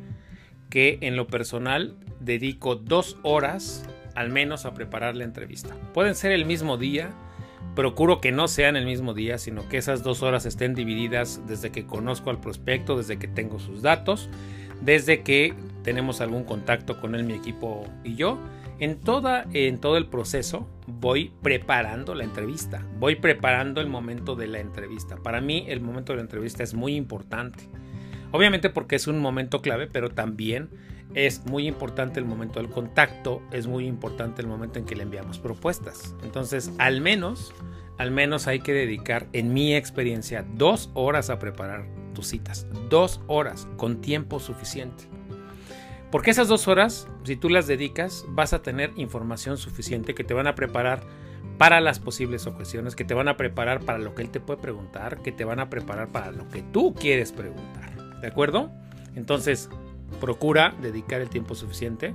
que 0.72 0.98
en 1.02 1.16
lo 1.16 1.28
personal 1.28 1.96
dedico 2.20 2.76
dos 2.76 3.18
horas 3.22 3.86
al 4.16 4.30
menos 4.30 4.66
a 4.66 4.74
preparar 4.74 5.16
la 5.16 5.26
entrevista. 5.26 5.76
Pueden 5.94 6.16
ser 6.16 6.32
el 6.32 6.46
mismo 6.46 6.78
día, 6.78 7.12
procuro 7.76 8.20
que 8.20 8.32
no 8.32 8.48
sean 8.48 8.76
el 8.76 8.86
mismo 8.86 9.14
día, 9.14 9.38
sino 9.38 9.70
que 9.70 9.78
esas 9.78 10.02
dos 10.02 10.24
horas 10.24 10.46
estén 10.46 10.74
divididas 10.74 11.42
desde 11.48 11.72
que 11.72 11.86
conozco 11.86 12.30
al 12.30 12.40
prospecto, 12.40 12.98
desde 12.98 13.20
que 13.20 13.28
tengo 13.28 13.60
sus 13.60 13.82
datos, 13.82 14.30
desde 14.82 15.22
que 15.22 15.54
tenemos 15.84 16.22
algún 16.22 16.44
contacto 16.44 17.00
con 17.00 17.16
él, 17.16 17.24
mi 17.24 17.34
equipo 17.34 17.86
y 18.04 18.16
yo. 18.16 18.40
En, 18.80 19.00
toda, 19.00 19.46
en 19.54 19.78
todo 19.78 19.96
el 19.98 20.08
proceso 20.08 20.68
voy 20.88 21.32
preparando 21.44 22.16
la 22.16 22.24
entrevista, 22.24 22.84
voy 22.98 23.16
preparando 23.16 23.80
el 23.80 23.88
momento 23.88 24.36
de 24.36 24.48
la 24.48 24.60
entrevista. 24.60 25.18
Para 25.18 25.40
mí 25.40 25.66
el 25.68 25.82
momento 25.82 26.14
de 26.14 26.18
la 26.18 26.24
entrevista 26.24 26.64
es 26.64 26.74
muy 26.74 26.96
importante. 26.96 27.70
Obviamente 28.32 28.70
porque 28.70 28.96
es 28.96 29.08
un 29.08 29.20
momento 29.20 29.62
clave, 29.62 29.88
pero 29.88 30.10
también 30.10 30.70
es 31.14 31.46
muy 31.46 31.68
importante 31.68 32.20
el 32.20 32.26
momento 32.26 32.60
del 32.60 32.70
contacto, 32.70 33.42
es 33.52 33.68
muy 33.68 33.86
importante 33.86 34.42
el 34.42 34.48
momento 34.48 34.80
en 34.80 34.86
que 34.86 34.96
le 34.96 35.04
enviamos 35.04 35.40
propuestas. 35.40 36.16
Entonces, 36.24 36.72
al 36.78 37.02
menos, 37.02 37.54
al 37.98 38.12
menos 38.12 38.48
hay 38.48 38.60
que 38.60 38.74
dedicar, 38.74 39.28
en 39.34 39.54
mi 39.54 39.76
experiencia, 39.76 40.46
dos 40.56 40.90
horas 40.94 41.30
a 41.30 41.40
preparar 41.40 41.86
tus 42.14 42.28
citas. 42.28 42.68
Dos 42.90 43.22
horas, 43.28 43.68
con 43.78 44.02
tiempo 44.02 44.40
suficiente. 44.40 45.04
Porque 46.12 46.32
esas 46.32 46.48
dos 46.48 46.68
horas, 46.68 47.08
si 47.24 47.36
tú 47.36 47.50
las 47.50 47.68
dedicas, 47.68 48.26
vas 48.30 48.54
a 48.54 48.62
tener 48.62 48.92
información 48.96 49.58
suficiente 49.58 50.14
que 50.14 50.24
te 50.24 50.34
van 50.34 50.48
a 50.48 50.56
preparar 50.56 51.02
para 51.58 51.80
las 51.80 52.00
posibles 52.00 52.48
ocasiones, 52.48 52.96
que 52.96 53.06
te 53.06 53.14
van 53.14 53.28
a 53.28 53.38
preparar 53.38 53.82
para 53.82 53.98
lo 53.98 54.16
que 54.16 54.24
él 54.24 54.30
te 54.30 54.40
puede 54.40 54.62
preguntar, 54.62 55.22
que 55.22 55.32
te 55.32 55.46
van 55.46 55.60
a 55.60 55.70
preparar 55.70 56.10
para 56.10 56.32
lo 56.32 56.50
que 56.50 56.64
tú 56.64 56.94
quieres 56.94 57.32
preguntar. 57.32 57.91
¿De 58.22 58.28
acuerdo? 58.28 58.72
Entonces, 59.16 59.70
procura 60.20 60.74
dedicar 60.82 61.22
el 61.22 61.30
tiempo 61.30 61.56
suficiente, 61.56 62.14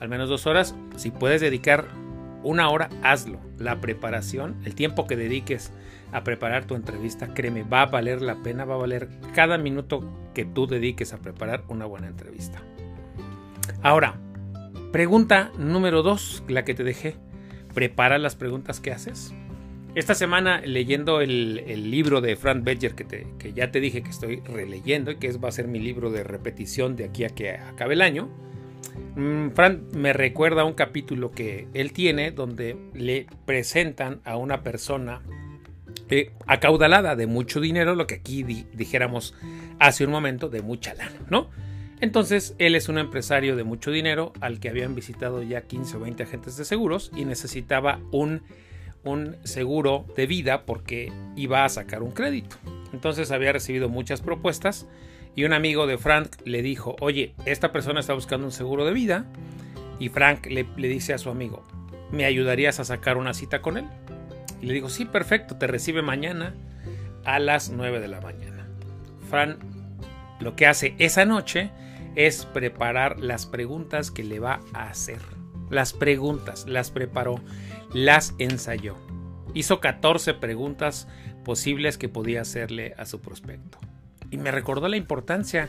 al 0.00 0.08
menos 0.08 0.28
dos 0.28 0.46
horas. 0.46 0.74
Si 0.96 1.10
puedes 1.10 1.40
dedicar 1.40 1.86
una 2.42 2.68
hora, 2.70 2.88
hazlo. 3.02 3.40
La 3.58 3.80
preparación, 3.80 4.56
el 4.64 4.74
tiempo 4.74 5.06
que 5.06 5.16
dediques 5.16 5.72
a 6.12 6.22
preparar 6.22 6.64
tu 6.64 6.74
entrevista, 6.74 7.34
créeme, 7.34 7.64
va 7.64 7.82
a 7.82 7.86
valer 7.86 8.22
la 8.22 8.36
pena, 8.36 8.64
va 8.64 8.74
a 8.74 8.78
valer 8.78 9.08
cada 9.34 9.58
minuto 9.58 10.04
que 10.34 10.44
tú 10.44 10.66
dediques 10.66 11.12
a 11.12 11.18
preparar 11.18 11.64
una 11.68 11.86
buena 11.86 12.06
entrevista. 12.06 12.62
Ahora, 13.82 14.20
pregunta 14.92 15.50
número 15.58 16.02
dos, 16.02 16.42
la 16.48 16.64
que 16.64 16.74
te 16.74 16.84
dejé. 16.84 17.16
¿Prepara 17.74 18.18
las 18.18 18.36
preguntas 18.36 18.80
que 18.80 18.92
haces? 18.92 19.34
Esta 19.98 20.14
semana 20.14 20.60
leyendo 20.60 21.20
el, 21.20 21.90
libro 21.90 22.20
de 22.20 22.36
Frank 22.36 22.62
Bedger 22.62 22.94
que, 22.94 23.26
que, 23.36 23.52
ya 23.52 23.72
te 23.72 23.80
dije 23.80 24.00
que 24.00 24.10
estoy 24.10 24.40
releyendo 24.42 25.10
y 25.10 25.16
que 25.16 25.26
es, 25.26 25.42
va 25.42 25.48
a 25.48 25.50
ser 25.50 25.66
mi 25.66 25.80
libro 25.80 26.12
de 26.12 26.22
repetición 26.22 26.94
de 26.94 27.06
aquí 27.06 27.24
a 27.24 27.30
que 27.30 27.50
acabe 27.50 27.94
el 27.94 28.02
año, 28.02 28.28
mm, 29.16 29.48
Frank 29.56 29.80
me 29.96 30.12
recuerda 30.12 30.62
un 30.62 30.74
capítulo 30.74 31.32
que 31.32 31.66
él 31.74 31.92
tiene 31.92 32.30
donde 32.30 32.76
le 32.94 33.26
presentan 33.44 34.20
a 34.24 34.36
una 34.36 34.62
persona 34.62 35.20
eh, 36.10 36.30
acaudalada 36.46 37.16
de 37.16 37.26
mucho 37.26 37.60
dinero, 37.60 37.96
lo 37.96 38.06
que 38.06 38.14
aquí 38.14 38.44
dijéramos 38.44 39.34
hace 39.80 40.04
un 40.04 40.12
momento, 40.12 40.48
de 40.48 40.62
mucha 40.62 40.94
lana, 40.94 41.26
¿no? 41.28 41.50
Entonces, 42.00 42.54
él 42.58 42.76
es 42.76 42.88
un 42.88 42.98
empresario 42.98 43.56
de 43.56 43.64
mucho 43.64 43.90
dinero 43.90 44.32
al 44.40 44.60
que 44.60 44.68
habían 44.68 44.94
visitado 44.94 45.42
ya 45.42 45.62
15 45.62 45.96
o 45.96 46.00
20 46.00 46.22
agentes 46.22 46.56
de 46.56 46.64
seguros 46.64 47.10
y 47.16 47.24
necesitaba 47.24 47.98
un 48.12 48.42
un 49.10 49.36
seguro 49.44 50.04
de 50.16 50.26
vida 50.26 50.64
porque 50.64 51.12
iba 51.36 51.64
a 51.64 51.68
sacar 51.68 52.02
un 52.02 52.12
crédito. 52.12 52.56
Entonces 52.92 53.30
había 53.30 53.52
recibido 53.52 53.88
muchas 53.88 54.20
propuestas 54.20 54.86
y 55.34 55.44
un 55.44 55.52
amigo 55.52 55.86
de 55.86 55.98
Frank 55.98 56.36
le 56.44 56.62
dijo, 56.62 56.96
oye, 57.00 57.34
esta 57.44 57.72
persona 57.72 58.00
está 58.00 58.14
buscando 58.14 58.46
un 58.46 58.52
seguro 58.52 58.84
de 58.84 58.92
vida 58.92 59.26
y 59.98 60.08
Frank 60.08 60.46
le, 60.46 60.64
dice 60.76 61.14
a 61.14 61.18
su 61.18 61.30
amigo, 61.30 61.66
¿me 62.10 62.24
ayudarías 62.24 62.80
a 62.80 62.84
sacar 62.84 63.16
una 63.16 63.34
cita 63.34 63.60
con 63.60 63.76
él? 63.76 63.86
Y 64.60 64.66
le 64.66 64.74
digo, 64.74 64.88
sí, 64.88 65.04
perfecto, 65.04 65.56
te 65.56 65.66
recibe 65.66 66.02
mañana 66.02 66.54
a 67.24 67.38
las 67.38 67.70
9 67.70 68.00
de 68.00 68.08
la 68.08 68.20
mañana. 68.20 68.66
Frank 69.28 69.58
lo 70.40 70.54
que 70.54 70.66
hace 70.66 70.94
esa 70.98 71.24
noche 71.24 71.70
es 72.14 72.46
preparar 72.46 73.20
las 73.20 73.46
preguntas 73.46 74.10
que 74.10 74.24
le 74.24 74.40
va 74.40 74.60
a 74.72 74.88
hacer. 74.88 75.18
Las 75.70 75.92
preguntas 75.92 76.66
las 76.66 76.90
preparó 76.90 77.40
las 77.92 78.34
ensayó. 78.38 78.96
Hizo 79.54 79.80
14 79.80 80.34
preguntas 80.34 81.08
posibles 81.44 81.98
que 81.98 82.08
podía 82.08 82.42
hacerle 82.42 82.94
a 82.98 83.06
su 83.06 83.20
prospecto. 83.20 83.78
Y 84.30 84.36
me 84.36 84.50
recordó 84.50 84.88
la 84.88 84.96
importancia 84.96 85.68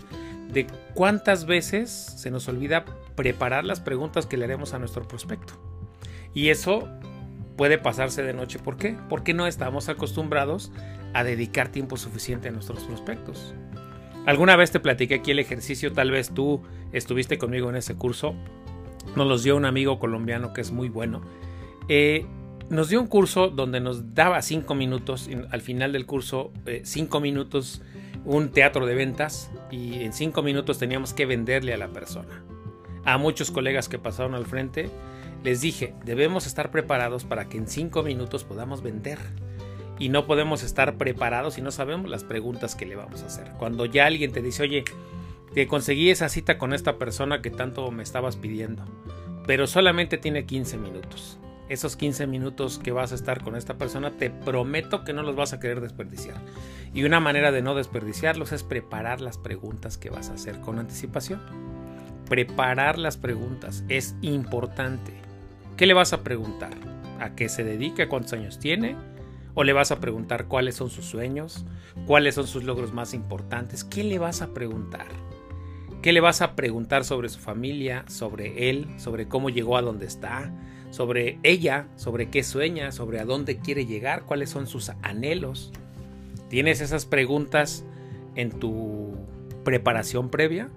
de 0.51 0.67
cuántas 0.93 1.45
veces 1.45 1.89
se 1.89 2.31
nos 2.31 2.47
olvida 2.47 2.85
preparar 3.15 3.63
las 3.63 3.79
preguntas 3.79 4.25
que 4.25 4.37
le 4.37 4.45
haremos 4.45 4.73
a 4.73 4.79
nuestro 4.79 5.07
prospecto. 5.07 5.53
Y 6.33 6.49
eso 6.49 6.87
puede 7.55 7.77
pasarse 7.77 8.23
de 8.23 8.33
noche. 8.33 8.59
¿Por 8.59 8.77
qué? 8.77 8.97
Porque 9.09 9.33
no 9.33 9.47
estamos 9.47 9.89
acostumbrados 9.89 10.71
a 11.13 11.23
dedicar 11.23 11.69
tiempo 11.69 11.97
suficiente 11.97 12.49
a 12.49 12.51
nuestros 12.51 12.83
prospectos. 12.83 13.53
Alguna 14.25 14.55
vez 14.55 14.71
te 14.71 14.79
platiqué 14.79 15.15
aquí 15.15 15.31
el 15.31 15.39
ejercicio, 15.39 15.93
tal 15.93 16.11
vez 16.11 16.31
tú 16.33 16.61
estuviste 16.91 17.37
conmigo 17.37 17.69
en 17.69 17.75
ese 17.75 17.95
curso. 17.95 18.35
Nos 19.15 19.27
los 19.27 19.43
dio 19.43 19.55
un 19.55 19.65
amigo 19.65 19.97
colombiano 19.97 20.53
que 20.53 20.61
es 20.61 20.71
muy 20.71 20.89
bueno 20.89 21.21
eh, 21.89 22.25
nos 22.69 22.89
dio 22.89 23.01
un 23.01 23.07
curso 23.07 23.49
donde 23.49 23.79
nos 23.79 24.13
daba 24.13 24.41
cinco 24.43 24.75
minutos, 24.75 25.27
al 25.49 25.61
final 25.61 25.91
del 25.91 26.05
curso, 26.05 26.53
eh, 26.67 26.81
cinco 26.85 27.19
minutos, 27.19 27.81
un 28.25 28.49
teatro 28.49 28.85
de 28.85 28.93
ventas 28.93 29.51
y 29.71 30.03
en 30.03 30.13
cinco 30.13 30.43
minutos 30.43 30.77
teníamos 30.77 31.13
que 31.13 31.25
venderle 31.25 31.73
a 31.73 31.77
la 31.77 31.87
persona. 31.87 32.43
A 33.05 33.17
muchos 33.17 33.49
colegas 33.49 33.89
que 33.89 33.97
pasaron 33.97 34.35
al 34.35 34.45
frente 34.45 34.89
les 35.43 35.61
dije, 35.61 35.95
debemos 36.05 36.45
estar 36.45 36.69
preparados 36.69 37.23
para 37.23 37.49
que 37.49 37.57
en 37.57 37.67
cinco 37.67 38.03
minutos 38.03 38.43
podamos 38.43 38.83
vender. 38.83 39.17
Y 39.97 40.09
no 40.09 40.25
podemos 40.25 40.63
estar 40.63 40.95
preparados 40.97 41.55
si 41.55 41.61
no 41.61 41.71
sabemos 41.71 42.09
las 42.09 42.23
preguntas 42.23 42.75
que 42.75 42.85
le 42.85 42.95
vamos 42.95 43.23
a 43.23 43.25
hacer. 43.25 43.51
Cuando 43.57 43.85
ya 43.85 44.05
alguien 44.05 44.31
te 44.31 44.41
dice, 44.41 44.63
oye, 44.63 44.85
que 45.53 45.67
conseguí 45.67 46.09
esa 46.09 46.29
cita 46.29 46.57
con 46.57 46.73
esta 46.73 46.97
persona 46.97 47.41
que 47.41 47.49
tanto 47.49 47.89
me 47.91 48.03
estabas 48.03 48.37
pidiendo, 48.37 48.85
pero 49.45 49.67
solamente 49.67 50.17
tiene 50.17 50.45
15 50.45 50.77
minutos 50.77 51.39
esos 51.69 51.95
15 51.95 52.27
minutos 52.27 52.79
que 52.79 52.91
vas 52.91 53.11
a 53.11 53.15
estar 53.15 53.43
con 53.43 53.55
esta 53.55 53.77
persona, 53.77 54.11
te 54.11 54.31
prometo 54.31 55.03
que 55.03 55.13
no 55.13 55.21
los 55.21 55.35
vas 55.35 55.53
a 55.53 55.59
querer 55.59 55.81
desperdiciar. 55.81 56.35
Y 56.93 57.03
una 57.03 57.19
manera 57.19 57.51
de 57.51 57.61
no 57.61 57.75
desperdiciarlos 57.75 58.51
es 58.51 58.63
preparar 58.63 59.21
las 59.21 59.37
preguntas 59.37 59.97
que 59.97 60.09
vas 60.09 60.29
a 60.29 60.33
hacer 60.33 60.59
con 60.59 60.79
anticipación. 60.79 61.39
Preparar 62.27 62.97
las 62.97 63.17
preguntas 63.17 63.83
es 63.87 64.15
importante. 64.21 65.13
¿Qué 65.77 65.85
le 65.85 65.93
vas 65.93 66.11
a 66.11 66.23
preguntar? 66.23 66.73
¿A 67.19 67.35
qué 67.35 67.49
se 67.49 67.63
dedica? 67.63 68.09
¿Cuántos 68.09 68.33
años 68.33 68.59
tiene? 68.59 68.95
¿O 69.53 69.63
le 69.63 69.73
vas 69.73 69.91
a 69.91 69.99
preguntar 69.99 70.47
cuáles 70.47 70.75
son 70.75 70.89
sus 70.89 71.05
sueños? 71.05 71.65
¿Cuáles 72.07 72.35
son 72.35 72.47
sus 72.47 72.63
logros 72.63 72.93
más 72.93 73.13
importantes? 73.13 73.83
¿Qué 73.83 74.03
le 74.03 74.17
vas 74.17 74.41
a 74.41 74.53
preguntar? 74.53 75.07
¿Qué 76.01 76.13
le 76.13 76.21
vas 76.21 76.41
a 76.41 76.55
preguntar 76.55 77.03
sobre 77.03 77.29
su 77.29 77.39
familia, 77.39 78.05
sobre 78.07 78.69
él, 78.69 78.87
sobre 78.97 79.27
cómo 79.27 79.49
llegó 79.49 79.75
a 79.75 79.81
donde 79.81 80.05
está, 80.05 80.51
sobre 80.89 81.39
ella, 81.43 81.87
sobre 81.95 82.29
qué 82.29 82.43
sueña, 82.43 82.91
sobre 82.91 83.19
a 83.19 83.25
dónde 83.25 83.57
quiere 83.57 83.85
llegar, 83.85 84.23
cuáles 84.23 84.49
son 84.49 84.67
sus 84.67 84.89
anhelos. 85.01 85.71
¿Tienes 86.49 86.81
esas 86.81 87.05
preguntas 87.05 87.85
en 88.35 88.51
tu 88.51 89.15
preparación 89.63 90.29
previa? 90.29 90.69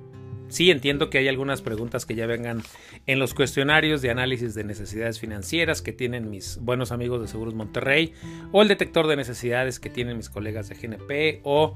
Sí, 0.53 0.71
entiendo 0.71 1.09
que 1.09 1.17
hay 1.17 1.29
algunas 1.29 1.63
preguntas 1.63 2.05
que 2.05 2.15
ya 2.15 2.27
vengan 2.27 2.63
en 3.07 3.19
los 3.19 3.33
cuestionarios 3.33 4.03
de 4.03 4.11
análisis 4.11 4.55
de 4.55 4.65
necesidades 4.65 5.19
financieras 5.19 5.81
que 5.81 5.95
tienen 5.95 6.29
mis 6.29 6.59
buenos 6.61 6.93
amigos 6.93 7.23
de 7.23 7.27
Seguros 7.27 7.55
Monterrey 7.55 8.13
o 8.53 8.61
el 8.61 8.69
detector 8.69 9.07
de 9.07 9.17
necesidades 9.17 9.81
que 9.81 9.89
tienen 9.89 10.19
mis 10.19 10.29
colegas 10.29 10.69
de 10.69 10.75
GNP 10.75 11.41
o 11.45 11.73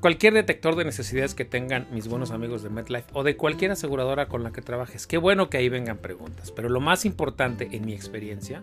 cualquier 0.00 0.32
detector 0.32 0.76
de 0.76 0.84
necesidades 0.84 1.34
que 1.34 1.44
tengan 1.44 1.86
mis 1.92 2.08
buenos 2.08 2.30
amigos 2.30 2.62
de 2.62 2.70
MetLife 2.70 3.08
o 3.12 3.22
de 3.22 3.36
cualquier 3.36 3.70
aseguradora 3.70 4.26
con 4.26 4.42
la 4.42 4.50
que 4.50 4.62
trabajes. 4.62 5.06
Qué 5.06 5.18
bueno 5.18 5.50
que 5.50 5.58
ahí 5.58 5.68
vengan 5.68 5.98
preguntas, 5.98 6.50
pero 6.50 6.68
lo 6.68 6.80
más 6.80 7.04
importante 7.04 7.68
en 7.72 7.84
mi 7.84 7.92
experiencia 7.92 8.62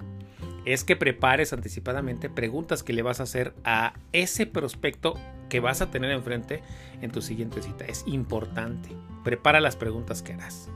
es 0.65 0.83
que 0.83 0.95
prepares 0.95 1.53
anticipadamente 1.53 2.29
preguntas 2.29 2.83
que 2.83 2.93
le 2.93 3.03
vas 3.03 3.19
a 3.19 3.23
hacer 3.23 3.53
a 3.63 3.93
ese 4.11 4.45
prospecto 4.47 5.13
que 5.47 5.59
vas 5.59 5.81
a 5.81 5.91
tener 5.91 6.11
enfrente 6.11 6.61
en 7.01 7.11
tu 7.11 7.21
siguiente 7.21 7.61
cita. 7.61 7.85
Es 7.85 8.03
importante. 8.07 8.89
Prepara 9.23 9.61
las 9.61 9.77
preguntas 9.77 10.21
que 10.21 10.33
harás. 10.33 10.69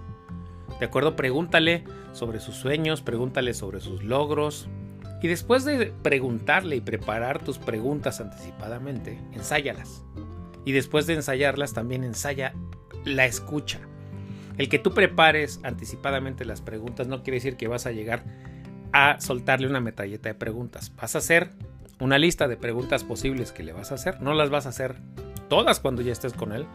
¿De 0.79 0.85
acuerdo? 0.85 1.15
Pregúntale 1.15 1.83
sobre 2.13 2.39
sus 2.39 2.55
sueños, 2.55 3.01
pregúntale 3.01 3.53
sobre 3.53 3.81
sus 3.81 4.03
logros. 4.03 4.69
Y 5.21 5.27
después 5.27 5.65
de 5.65 5.93
preguntarle 6.01 6.77
y 6.77 6.81
preparar 6.81 7.43
tus 7.43 7.57
preguntas 7.57 8.21
anticipadamente, 8.21 9.19
ensáyalas 9.33 10.03
y 10.65 10.71
después 10.71 11.07
de 11.07 11.15
ensayarlas 11.15 11.73
también 11.73 12.03
ensaya 12.03 12.53
la 13.05 13.25
escucha. 13.25 13.79
El 14.57 14.69
que 14.69 14.79
tú 14.79 14.93
prepares 14.93 15.59
anticipadamente 15.63 16.45
las 16.45 16.61
preguntas 16.61 17.07
no 17.07 17.23
quiere 17.23 17.37
decir 17.37 17.57
que 17.57 17.67
vas 17.67 17.85
a 17.85 17.91
llegar 17.91 18.23
a 18.93 19.19
soltarle 19.19 19.67
una 19.67 19.79
metalleta 19.79 20.29
de 20.29 20.35
preguntas. 20.35 20.93
Vas 20.95 21.15
a 21.15 21.19
hacer 21.19 21.51
una 21.99 22.17
lista 22.17 22.47
de 22.47 22.57
preguntas 22.57 23.03
posibles 23.03 23.51
que 23.51 23.63
le 23.63 23.73
vas 23.73 23.91
a 23.91 23.95
hacer. 23.95 24.21
No 24.21 24.33
las 24.33 24.49
vas 24.49 24.65
a 24.65 24.69
hacer 24.69 24.97
todas 25.51 25.79
cuando 25.79 26.01
ya 26.01 26.11
estés 26.11 26.33
con 26.33 26.51
él, 26.51 26.65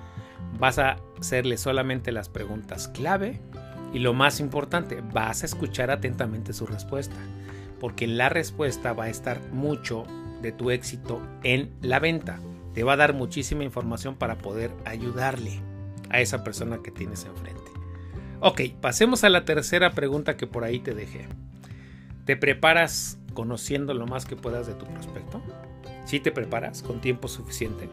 vas 0.59 0.79
a 0.79 0.97
hacerle 1.19 1.57
solamente 1.57 2.13
las 2.13 2.29
preguntas 2.29 2.89
clave 2.89 3.41
y 3.93 4.01
lo 4.01 4.13
más 4.13 4.41
importante, 4.41 5.03
vas 5.13 5.43
a 5.43 5.47
escuchar 5.47 5.91
atentamente 5.91 6.53
su 6.53 6.67
respuesta, 6.67 7.17
porque 7.81 8.07
la 8.07 8.29
respuesta 8.29 8.93
va 8.93 9.05
a 9.05 9.09
estar 9.09 9.41
mucho 9.53 10.05
de 10.43 10.53
tu 10.53 10.71
éxito 10.71 11.23
en 11.43 11.73
la 11.81 11.99
venta. 12.01 12.39
Te 12.77 12.85
va 12.85 12.93
a 12.93 12.97
dar 12.97 13.15
muchísima 13.15 13.65
información 13.65 14.17
para 14.17 14.37
poder 14.37 14.71
ayudarle 14.85 15.63
a 16.11 16.21
esa 16.21 16.45
persona 16.45 16.83
que 16.83 16.91
tienes 16.91 17.25
enfrente. 17.25 17.71
Ok, 18.41 18.61
pasemos 18.83 19.25
a 19.25 19.31
la 19.31 19.47
tercera 19.47 19.93
pregunta 19.93 20.37
que 20.37 20.47
por 20.47 20.63
ahí 20.63 20.81
te 20.81 20.93
dejé. 20.93 21.27
¿Te 22.27 22.37
preparas 22.37 23.19
conociendo 23.33 23.95
lo 23.95 24.07
más 24.07 24.27
que 24.27 24.37
puedas 24.37 24.67
de 24.67 24.75
tu 24.75 24.85
prospecto? 24.85 25.41
Si 26.05 26.21
te 26.21 26.33
preparas 26.33 26.83
con 26.83 27.01
tiempo 27.01 27.29
suficiente, 27.29 27.89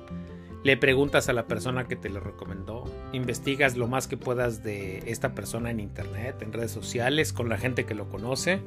le 0.66 0.76
preguntas 0.76 1.30
a 1.30 1.34
la 1.34 1.48
persona 1.48 1.88
que 1.88 1.96
te 1.96 2.10
lo 2.10 2.20
recomendó, 2.20 2.84
investigas 3.14 3.78
lo 3.78 3.88
más 3.88 4.10
que 4.10 4.18
puedas 4.18 4.64
de 4.64 5.10
esta 5.10 5.34
persona 5.34 5.72
en 5.72 5.80
internet, 5.80 6.42
en 6.42 6.52
redes 6.52 6.72
sociales, 6.72 7.32
con 7.32 7.48
la 7.48 7.58
gente 7.58 7.86
que 7.86 7.96
lo 7.96 8.10
conoce. 8.10 8.60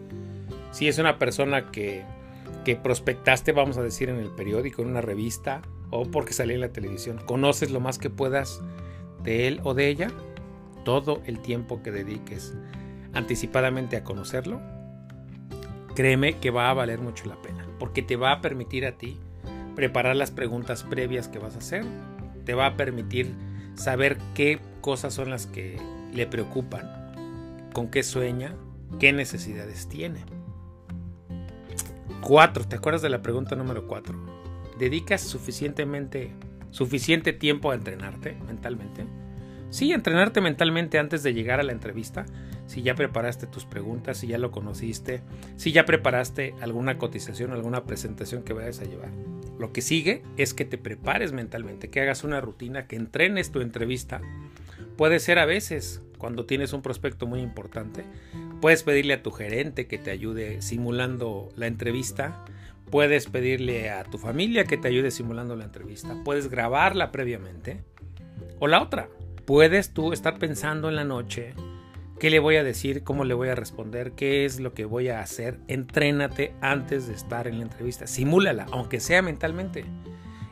Si 0.71 0.89
es 0.89 0.97
una 0.97 1.19
persona 1.19 1.71
que, 1.71 2.05
que 2.65 2.75
prospectaste, 2.75 3.53
vamos 3.53 3.77
a 3.77 3.83
decir, 3.83 4.09
en 4.09 4.17
el 4.17 4.31
periódico, 4.31 4.81
en 4.81 4.89
una 4.89 5.03
revista 5.03 5.61
o 5.91 6.05
porque 6.05 6.33
salió 6.33 6.55
en 6.55 6.61
la 6.61 6.73
televisión, 6.73 7.21
conoces 7.27 7.71
lo 7.71 7.81
más 7.81 7.99
que 7.99 8.11
puedas 8.11 8.61
de 9.23 9.49
él 9.49 9.61
o 9.65 9.75
de 9.75 9.89
ella, 9.89 10.11
todo 10.85 11.23
el 11.27 11.41
tiempo 11.41 11.83
que 11.83 11.91
dediques 11.91 12.55
anticipadamente 13.13 13.97
a 13.97 14.05
conocerlo, 14.05 14.61
créeme 15.95 16.39
que 16.39 16.51
va 16.51 16.71
a 16.71 16.75
valer 16.75 17.01
mucho 17.01 17.27
la 17.27 17.41
pena, 17.41 17.67
porque 17.79 18.03
te 18.03 18.17
va 18.17 18.33
a 18.33 18.41
permitir 18.41 18.87
a 18.87 18.99
ti 18.99 19.19
preparar 19.75 20.17
las 20.17 20.31
preguntas 20.31 20.85
previas 20.85 21.29
que 21.29 21.39
vas 21.39 21.55
a 21.55 21.59
hacer, 21.59 21.85
te 22.45 22.55
va 22.55 22.67
a 22.67 22.77
permitir 22.77 23.35
saber 23.75 24.19
qué 24.35 24.61
cosas 24.81 25.15
son 25.15 25.31
las 25.31 25.47
que 25.47 25.81
le 26.13 26.27
preocupan, 26.27 27.13
con 27.73 27.89
qué 27.89 28.03
sueña, 28.03 28.55
qué 28.99 29.13
necesidades 29.13 29.89
tiene. 29.89 30.25
4. 32.23 32.65
¿Te 32.65 32.77
acuerdas 32.77 33.03
de 33.03 33.11
la 33.11 33.23
pregunta 33.23 33.55
número 33.55 33.87
4? 33.87 34.36
¿Dedicas 34.79 35.23
suficientemente 35.23 36.33
suficiente 36.71 37.33
tiempo 37.33 37.71
a 37.71 37.75
entrenarte 37.75 38.37
mentalmente? 38.47 39.07
Sí, 39.71 39.93
entrenarte 39.93 40.41
mentalmente 40.41 40.99
antes 40.99 41.23
de 41.23 41.35
llegar 41.35 41.61
a 41.61 41.63
la 41.63 41.73
entrevista. 41.73 42.27
Si 42.67 42.83
ya 42.83 42.95
preparaste 42.95 43.47
tus 43.47 43.65
preguntas, 43.65 44.19
si 44.19 44.27
ya 44.27 44.39
lo 44.39 44.51
conociste, 44.51 45.23
si 45.57 45.73
ya 45.73 45.85
preparaste 45.85 46.55
alguna 46.61 46.99
cotización, 46.99 47.53
alguna 47.53 47.85
presentación 47.85 48.43
que 48.43 48.53
vayas 48.53 48.81
a 48.81 48.85
llevar. 48.85 49.11
Lo 49.59 49.73
que 49.73 49.83
sigue 49.83 50.23
es 50.37 50.53
que 50.55 50.65
te 50.65 50.79
prepares 50.79 51.33
mentalmente, 51.33 51.91
que 51.91 52.01
hagas 52.01 52.25
una 52.25 52.41
rutina, 52.41 52.87
que 52.87 52.97
entrenes 52.97 53.51
tu 53.51 53.61
entrevista. 53.61 54.21
Puede 54.97 55.19
ser 55.21 55.39
a 55.39 55.47
veces 55.47 56.03
cuando 56.19 56.47
tienes 56.47 56.73
un 56.73 56.83
prospecto 56.83 57.27
muy 57.27 57.41
importante. 57.41 58.05
Puedes 58.61 58.83
pedirle 58.83 59.15
a 59.15 59.23
tu 59.23 59.31
gerente 59.31 59.87
que 59.87 59.99
te 59.99 60.11
ayude 60.11 60.63
simulando 60.63 61.51
la 61.57 61.67
entrevista. 61.67 62.45
Puedes 62.91 63.27
pedirle 63.27 63.91
a 63.91 64.05
tu 64.05 64.19
familia 64.19 64.65
que 64.65 64.77
te 64.77 64.89
ayude 64.89 65.11
simulando 65.11 65.57
la 65.57 65.65
entrevista. 65.65 66.17
Puedes 66.25 66.49
grabarla 66.49 67.11
previamente. 67.11 67.83
O 68.59 68.69
la 68.69 68.83
otra, 68.83 69.09
puedes 69.45 69.93
tú 69.93 70.13
estar 70.13 70.39
pensando 70.39 70.89
en 70.89 70.97
la 70.97 71.05
noche 71.05 71.55
qué 72.19 72.31
le 72.31 72.39
voy 72.39 72.57
a 72.57 72.65
decir, 72.65 73.03
cómo 73.03 73.25
le 73.25 73.35
voy 73.35 73.49
a 73.49 73.55
responder, 73.55 74.13
qué 74.13 74.45
es 74.45 74.61
lo 74.61 74.73
que 74.73 74.85
voy 74.85 75.09
a 75.09 75.21
hacer. 75.21 75.59
Entrénate 75.69 76.55
antes 76.61 77.09
de 77.09 77.15
estar 77.15 77.49
en 77.49 77.59
la 77.59 77.65
entrevista. 77.65 78.07
Simúlala, 78.07 78.67
aunque 78.71 79.01
sea 79.01 79.21
mentalmente. 79.21 79.85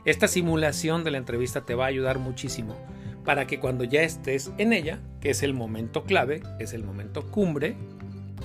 Esta 0.04 0.28
simulación 0.28 1.04
de 1.04 1.12
la 1.12 1.18
entrevista 1.18 1.64
te 1.64 1.74
va 1.74 1.84
a 1.84 1.88
ayudar 1.88 2.18
muchísimo 2.18 2.76
para 3.24 3.46
que 3.46 3.58
cuando 3.58 3.84
ya 3.84 4.02
estés 4.02 4.52
en 4.58 4.72
ella, 4.72 5.00
que 5.20 5.30
es 5.30 5.42
el 5.42 5.54
momento 5.54 6.04
clave, 6.04 6.42
es 6.58 6.74
el 6.74 6.84
momento 6.84 7.22
cumbre, 7.30 7.76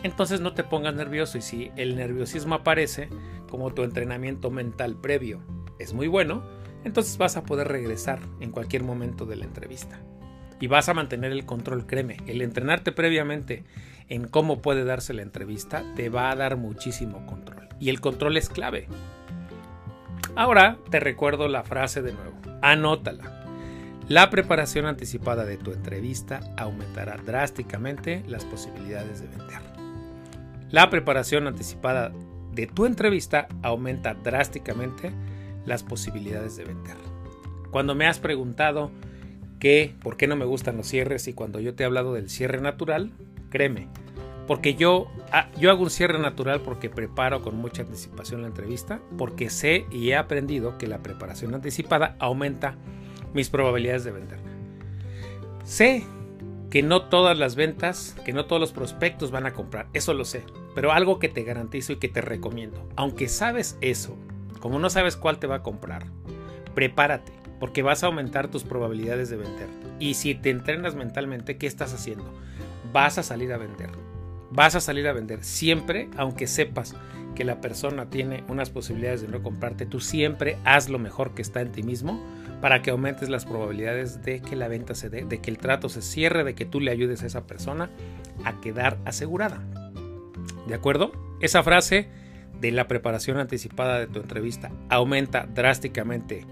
entonces 0.03 0.39
no 0.39 0.53
te 0.53 0.63
pongas 0.63 0.95
nervioso 0.95 1.37
y 1.37 1.41
si 1.41 1.71
el 1.75 1.95
nerviosismo 1.97 2.55
aparece 2.55 3.09
como 3.49 3.73
tu 3.73 3.83
entrenamiento 3.83 4.51
mental 4.51 4.95
previo 4.95 5.41
es 5.79 5.93
muy 5.93 6.07
bueno, 6.07 6.43
entonces 6.83 7.17
vas 7.17 7.37
a 7.37 7.43
poder 7.43 7.67
regresar 7.67 8.19
en 8.39 8.51
cualquier 8.51 8.83
momento 8.83 9.25
de 9.25 9.35
la 9.35 9.45
entrevista 9.45 9.99
y 10.59 10.67
vas 10.67 10.89
a 10.89 10.93
mantener 10.93 11.31
el 11.31 11.45
control, 11.45 11.85
créeme, 11.85 12.17
el 12.27 12.41
entrenarte 12.41 12.91
previamente 12.91 13.63
en 14.07 14.27
cómo 14.27 14.61
puede 14.61 14.83
darse 14.83 15.13
la 15.13 15.21
entrevista 15.21 15.83
te 15.95 16.09
va 16.09 16.31
a 16.31 16.35
dar 16.35 16.57
muchísimo 16.57 17.25
control 17.25 17.69
y 17.79 17.89
el 17.89 18.01
control 18.01 18.37
es 18.37 18.49
clave. 18.49 18.87
Ahora 20.35 20.77
te 20.89 20.99
recuerdo 20.99 21.47
la 21.47 21.63
frase 21.63 22.01
de 22.01 22.13
nuevo, 22.13 22.37
anótala. 22.61 23.45
La 24.07 24.29
preparación 24.29 24.85
anticipada 24.85 25.45
de 25.45 25.57
tu 25.57 25.71
entrevista 25.71 26.39
aumentará 26.57 27.17
drásticamente 27.17 28.23
las 28.27 28.43
posibilidades 28.43 29.21
de 29.21 29.27
vender. 29.27 29.61
La 30.71 30.89
preparación 30.89 31.47
anticipada 31.47 32.11
de 32.53 32.67
tu 32.67 32.85
entrevista 32.85 33.47
aumenta 33.61 34.13
drásticamente 34.13 35.11
las 35.65 35.83
posibilidades 35.83 36.55
de 36.55 36.65
vender. 36.65 36.95
Cuando 37.71 37.95
me 37.95 38.07
has 38.07 38.19
preguntado 38.19 38.91
que 39.59 39.93
por 40.01 40.17
qué 40.17 40.27
no 40.27 40.35
me 40.35 40.45
gustan 40.45 40.77
los 40.77 40.87
cierres 40.87 41.27
y 41.27 41.33
cuando 41.33 41.59
yo 41.59 41.75
te 41.75 41.83
he 41.83 41.85
hablado 41.85 42.13
del 42.13 42.29
cierre 42.29 42.61
natural, 42.61 43.11
créeme, 43.49 43.87
porque 44.47 44.73
yo, 44.73 45.07
ah, 45.31 45.47
yo 45.59 45.69
hago 45.69 45.83
un 45.83 45.91
cierre 45.91 46.17
natural 46.17 46.61
porque 46.61 46.89
preparo 46.89 47.41
con 47.41 47.55
mucha 47.55 47.83
anticipación 47.83 48.41
la 48.41 48.47
entrevista, 48.47 48.99
porque 49.17 49.49
sé 49.49 49.85
y 49.91 50.09
he 50.09 50.15
aprendido 50.15 50.77
que 50.77 50.87
la 50.87 51.03
preparación 51.03 51.53
anticipada 51.53 52.15
aumenta 52.17 52.75
mis 53.33 53.49
probabilidades 53.49 54.05
de 54.05 54.11
vender. 54.11 54.39
Sé 55.63 56.03
que 56.69 56.83
no 56.83 57.03
todas 57.03 57.37
las 57.37 57.55
ventas, 57.55 58.15
que 58.25 58.33
no 58.33 58.45
todos 58.45 58.59
los 58.59 58.71
prospectos 58.71 59.31
van 59.31 59.45
a 59.45 59.53
comprar, 59.53 59.87
eso 59.93 60.13
lo 60.13 60.25
sé, 60.25 60.43
pero 60.75 60.91
algo 60.91 61.19
que 61.19 61.29
te 61.29 61.43
garantizo 61.43 61.93
y 61.93 61.97
que 61.97 62.09
te 62.09 62.21
recomiendo, 62.21 62.87
aunque 62.95 63.27
sabes 63.27 63.77
eso, 63.81 64.15
como 64.59 64.79
no 64.79 64.89
sabes 64.89 65.15
cuál 65.15 65.39
te 65.39 65.47
va 65.47 65.55
a 65.55 65.63
comprar, 65.63 66.05
prepárate 66.75 67.39
porque 67.59 67.81
vas 67.81 68.03
a 68.03 68.07
aumentar 68.07 68.47
tus 68.47 68.63
probabilidades 68.63 69.29
de 69.29 69.37
vender. 69.37 69.67
Y 69.99 70.13
si 70.13 70.33
te 70.33 70.49
entrenas 70.49 70.95
mentalmente, 70.95 71.57
¿qué 71.57 71.67
estás 71.67 71.93
haciendo? 71.93 72.33
Vas 72.93 73.17
a 73.17 73.23
salir 73.23 73.51
a 73.51 73.57
vender. 73.57 73.89
Vas 74.49 74.75
a 74.75 74.79
salir 74.79 75.07
a 75.07 75.13
vender 75.13 75.43
siempre, 75.43 76.09
aunque 76.17 76.47
sepas 76.47 76.95
que 77.35 77.43
la 77.43 77.61
persona 77.61 78.09
tiene 78.09 78.43
unas 78.47 78.69
posibilidades 78.69 79.21
de 79.21 79.27
no 79.27 79.43
comprarte, 79.43 79.85
tú 79.85 79.99
siempre 79.99 80.57
haz 80.63 80.89
lo 80.89 80.99
mejor 80.99 81.33
que 81.35 81.41
está 81.41 81.61
en 81.61 81.71
ti 81.71 81.83
mismo 81.83 82.19
para 82.61 82.81
que 82.81 82.91
aumentes 82.91 83.29
las 83.29 83.45
probabilidades 83.45 84.23
de 84.23 84.41
que 84.41 84.55
la 84.55 84.67
venta 84.67 84.95
se 84.95 85.09
dé, 85.09 85.23
de 85.23 85.39
que 85.39 85.49
el 85.49 85.57
trato 85.57 85.89
se 85.89 86.01
cierre, 86.01 86.43
de 86.43 86.55
que 86.55 86.65
tú 86.65 86.79
le 86.79 86.91
ayudes 86.91 87.23
a 87.23 87.27
esa 87.27 87.47
persona 87.47 87.89
a 88.43 88.59
quedar 88.61 88.97
asegurada. 89.05 89.61
¿De 90.67 90.73
acuerdo? 90.73 91.11
Esa 91.41 91.63
frase 91.63 92.09
de 92.59 92.71
la 92.71 92.87
preparación 92.87 93.37
anticipada 93.37 93.99
de 93.99 94.07
tu 94.07 94.19
entrevista 94.19 94.71
aumenta 94.89 95.47
drásticamente 95.47 96.45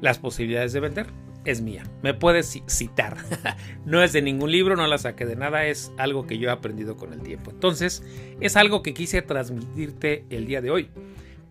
las 0.00 0.18
posibilidades 0.18 0.72
de 0.72 0.80
vender 0.80 1.06
es 1.44 1.60
mía. 1.60 1.82
Me 2.02 2.14
puedes 2.14 2.60
citar. 2.66 3.16
no 3.84 4.02
es 4.02 4.12
de 4.12 4.22
ningún 4.22 4.50
libro, 4.50 4.76
no 4.76 4.86
la 4.86 4.98
saqué 4.98 5.26
de 5.26 5.36
nada, 5.36 5.66
es 5.66 5.92
algo 5.96 6.26
que 6.26 6.38
yo 6.38 6.48
he 6.48 6.52
aprendido 6.52 6.96
con 6.96 7.12
el 7.12 7.20
tiempo. 7.20 7.50
Entonces, 7.50 8.04
es 8.40 8.56
algo 8.56 8.82
que 8.82 8.94
quise 8.94 9.22
transmitirte 9.22 10.24
el 10.30 10.46
día 10.46 10.60
de 10.60 10.70
hoy. 10.70 10.90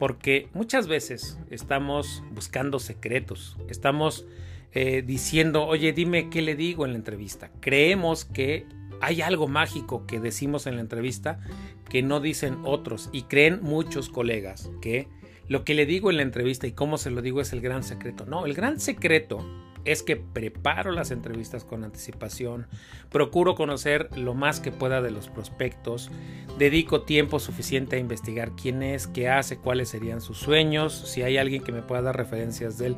Porque 0.01 0.49
muchas 0.55 0.87
veces 0.87 1.37
estamos 1.51 2.23
buscando 2.31 2.79
secretos, 2.79 3.55
estamos 3.69 4.25
eh, 4.71 5.03
diciendo, 5.05 5.67
oye, 5.67 5.93
dime 5.93 6.31
qué 6.31 6.41
le 6.41 6.55
digo 6.55 6.85
en 6.85 6.93
la 6.93 6.97
entrevista. 6.97 7.51
Creemos 7.59 8.25
que 8.25 8.65
hay 8.99 9.21
algo 9.21 9.47
mágico 9.47 10.07
que 10.07 10.19
decimos 10.19 10.65
en 10.65 10.77
la 10.77 10.81
entrevista 10.81 11.39
que 11.87 12.01
no 12.01 12.19
dicen 12.19 12.57
otros 12.63 13.11
y 13.11 13.25
creen 13.25 13.59
muchos 13.61 14.09
colegas 14.09 14.71
que 14.81 15.07
lo 15.47 15.63
que 15.63 15.75
le 15.75 15.85
digo 15.85 16.09
en 16.09 16.17
la 16.17 16.23
entrevista 16.23 16.65
y 16.65 16.71
cómo 16.71 16.97
se 16.97 17.11
lo 17.11 17.21
digo 17.21 17.39
es 17.39 17.53
el 17.53 17.61
gran 17.61 17.83
secreto. 17.83 18.25
No, 18.25 18.47
el 18.47 18.55
gran 18.55 18.79
secreto 18.79 19.45
es 19.85 20.03
que 20.03 20.15
preparo 20.15 20.91
las 20.91 21.11
entrevistas 21.11 21.63
con 21.63 21.83
anticipación, 21.83 22.67
procuro 23.09 23.55
conocer 23.55 24.09
lo 24.17 24.33
más 24.33 24.59
que 24.59 24.71
pueda 24.71 25.01
de 25.01 25.11
los 25.11 25.29
prospectos, 25.29 26.09
dedico 26.57 27.01
tiempo 27.03 27.39
suficiente 27.39 27.95
a 27.95 27.99
investigar 27.99 28.51
quién 28.51 28.83
es, 28.83 29.07
qué 29.07 29.29
hace, 29.29 29.57
cuáles 29.57 29.89
serían 29.89 30.21
sus 30.21 30.37
sueños, 30.37 30.93
si 30.93 31.23
hay 31.23 31.37
alguien 31.37 31.63
que 31.63 31.71
me 31.71 31.81
pueda 31.81 32.01
dar 32.01 32.17
referencias 32.17 32.77
de 32.77 32.87
él. 32.87 32.97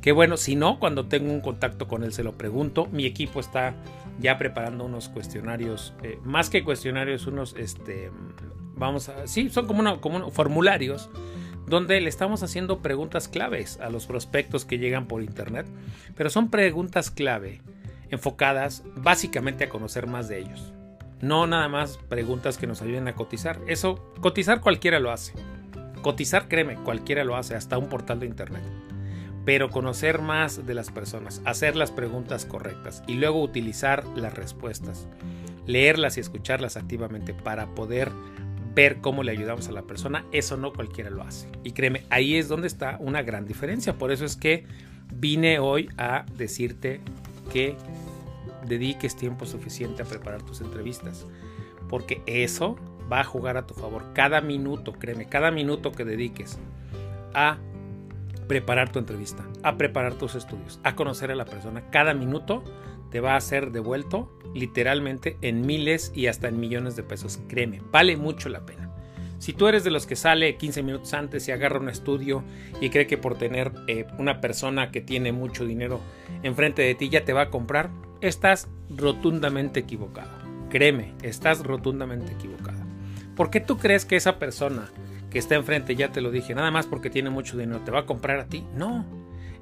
Que 0.00 0.10
bueno, 0.10 0.36
si 0.36 0.56
no, 0.56 0.80
cuando 0.80 1.06
tengo 1.06 1.32
un 1.32 1.40
contacto 1.40 1.86
con 1.86 2.02
él 2.02 2.12
se 2.12 2.24
lo 2.24 2.32
pregunto. 2.32 2.88
Mi 2.90 3.06
equipo 3.06 3.38
está 3.38 3.76
ya 4.18 4.36
preparando 4.36 4.84
unos 4.84 5.08
cuestionarios, 5.08 5.94
eh, 6.02 6.18
más 6.24 6.50
que 6.50 6.64
cuestionarios, 6.64 7.26
unos, 7.26 7.54
este, 7.56 8.10
vamos 8.74 9.08
a, 9.08 9.28
sí, 9.28 9.48
son 9.48 9.66
como, 9.66 10.00
como 10.00 10.30
formularios 10.30 11.08
donde 11.72 11.98
le 12.02 12.10
estamos 12.10 12.42
haciendo 12.42 12.80
preguntas 12.80 13.28
claves 13.28 13.80
a 13.80 13.88
los 13.88 14.04
prospectos 14.04 14.66
que 14.66 14.76
llegan 14.76 15.06
por 15.06 15.22
internet, 15.22 15.66
pero 16.14 16.28
son 16.28 16.50
preguntas 16.50 17.10
clave 17.10 17.62
enfocadas 18.10 18.82
básicamente 18.94 19.64
a 19.64 19.68
conocer 19.70 20.06
más 20.06 20.28
de 20.28 20.38
ellos. 20.38 20.74
No 21.22 21.46
nada 21.46 21.68
más 21.70 21.96
preguntas 22.10 22.58
que 22.58 22.66
nos 22.66 22.82
ayuden 22.82 23.08
a 23.08 23.14
cotizar. 23.14 23.58
Eso, 23.68 24.12
cotizar 24.20 24.60
cualquiera 24.60 25.00
lo 25.00 25.12
hace. 25.12 25.32
Cotizar, 26.02 26.46
créeme, 26.46 26.74
cualquiera 26.74 27.24
lo 27.24 27.36
hace, 27.36 27.54
hasta 27.54 27.78
un 27.78 27.88
portal 27.88 28.20
de 28.20 28.26
internet. 28.26 28.62
pero 29.46 29.70
conocer 29.70 30.20
más 30.20 30.66
de 30.66 30.74
las 30.74 30.90
personas, 30.90 31.40
hacer 31.44 31.74
las 31.74 31.90
preguntas 31.90 32.44
correctas 32.44 33.02
y 33.08 33.14
luego 33.14 33.42
utilizar 33.42 34.04
las 34.14 34.34
respuestas, 34.34 35.08
leerlas 35.66 36.16
y 36.16 36.20
escucharlas 36.20 36.76
activamente 36.76 37.34
para 37.34 37.74
poder 37.74 38.12
ver 38.74 38.98
cómo 39.00 39.22
le 39.22 39.32
ayudamos 39.32 39.68
a 39.68 39.72
la 39.72 39.82
persona, 39.82 40.24
eso 40.32 40.56
no 40.56 40.72
cualquiera 40.72 41.10
lo 41.10 41.22
hace. 41.22 41.48
Y 41.64 41.72
créeme, 41.72 42.04
ahí 42.10 42.36
es 42.36 42.48
donde 42.48 42.66
está 42.66 42.96
una 43.00 43.22
gran 43.22 43.46
diferencia. 43.46 43.94
Por 43.94 44.12
eso 44.12 44.24
es 44.24 44.36
que 44.36 44.64
vine 45.14 45.58
hoy 45.58 45.88
a 45.98 46.24
decirte 46.36 47.00
que 47.52 47.76
dediques 48.66 49.16
tiempo 49.16 49.46
suficiente 49.46 50.02
a 50.02 50.06
preparar 50.06 50.42
tus 50.42 50.60
entrevistas, 50.60 51.26
porque 51.88 52.22
eso 52.26 52.76
va 53.10 53.20
a 53.20 53.24
jugar 53.24 53.56
a 53.56 53.66
tu 53.66 53.74
favor. 53.74 54.04
Cada 54.14 54.40
minuto, 54.40 54.92
créeme, 54.92 55.28
cada 55.28 55.50
minuto 55.50 55.92
que 55.92 56.04
dediques 56.04 56.58
a 57.34 57.58
preparar 58.48 58.90
tu 58.90 58.98
entrevista, 58.98 59.44
a 59.62 59.76
preparar 59.76 60.14
tus 60.14 60.34
estudios, 60.34 60.80
a 60.82 60.94
conocer 60.94 61.30
a 61.30 61.34
la 61.34 61.44
persona, 61.44 61.82
cada 61.90 62.14
minuto 62.14 62.62
te 63.12 63.20
va 63.20 63.36
a 63.36 63.40
ser 63.40 63.70
devuelto 63.70 64.32
literalmente 64.54 65.36
en 65.42 65.64
miles 65.64 66.10
y 66.14 66.26
hasta 66.26 66.48
en 66.48 66.58
millones 66.58 66.96
de 66.96 67.02
pesos. 67.02 67.38
Créeme, 67.46 67.82
vale 67.92 68.16
mucho 68.16 68.48
la 68.48 68.66
pena. 68.66 68.90
Si 69.38 69.52
tú 69.52 69.66
eres 69.66 69.84
de 69.84 69.90
los 69.90 70.06
que 70.06 70.16
sale 70.16 70.56
15 70.56 70.82
minutos 70.82 71.14
antes 71.14 71.46
y 71.46 71.52
agarra 71.52 71.80
un 71.80 71.88
estudio 71.88 72.42
y 72.80 72.90
cree 72.90 73.06
que 73.06 73.18
por 73.18 73.36
tener 73.36 73.72
eh, 73.88 74.06
una 74.18 74.40
persona 74.40 74.90
que 74.90 75.00
tiene 75.00 75.32
mucho 75.32 75.66
dinero 75.66 76.00
enfrente 76.42 76.82
de 76.82 76.94
ti 76.94 77.08
ya 77.08 77.24
te 77.24 77.32
va 77.32 77.42
a 77.42 77.50
comprar, 77.50 77.90
estás 78.20 78.68
rotundamente 78.88 79.80
equivocado. 79.80 80.30
Créeme, 80.70 81.12
estás 81.22 81.64
rotundamente 81.64 82.32
equivocado. 82.32 82.80
¿Por 83.36 83.50
qué 83.50 83.60
tú 83.60 83.78
crees 83.78 84.04
que 84.04 84.16
esa 84.16 84.38
persona 84.38 84.90
que 85.28 85.38
está 85.38 85.54
enfrente, 85.54 85.96
ya 85.96 86.12
te 86.12 86.20
lo 86.20 86.30
dije, 86.30 86.54
nada 86.54 86.70
más 86.70 86.86
porque 86.86 87.10
tiene 87.10 87.30
mucho 87.30 87.58
dinero, 87.58 87.80
te 87.80 87.90
va 87.90 88.00
a 88.00 88.06
comprar 88.06 88.38
a 88.38 88.46
ti? 88.46 88.64
No. 88.76 89.04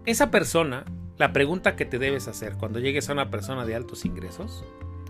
Esa 0.05 0.31
persona, 0.31 0.85
la 1.21 1.35
pregunta 1.35 1.77
que 1.77 1.85
te 1.85 1.99
debes 1.99 2.29
hacer 2.29 2.55
cuando 2.55 2.79
llegues 2.79 3.11
a 3.11 3.13
una 3.13 3.31
persona 3.31 3.67
de 3.67 3.75
altos 3.75 4.07
ingresos, 4.07 4.65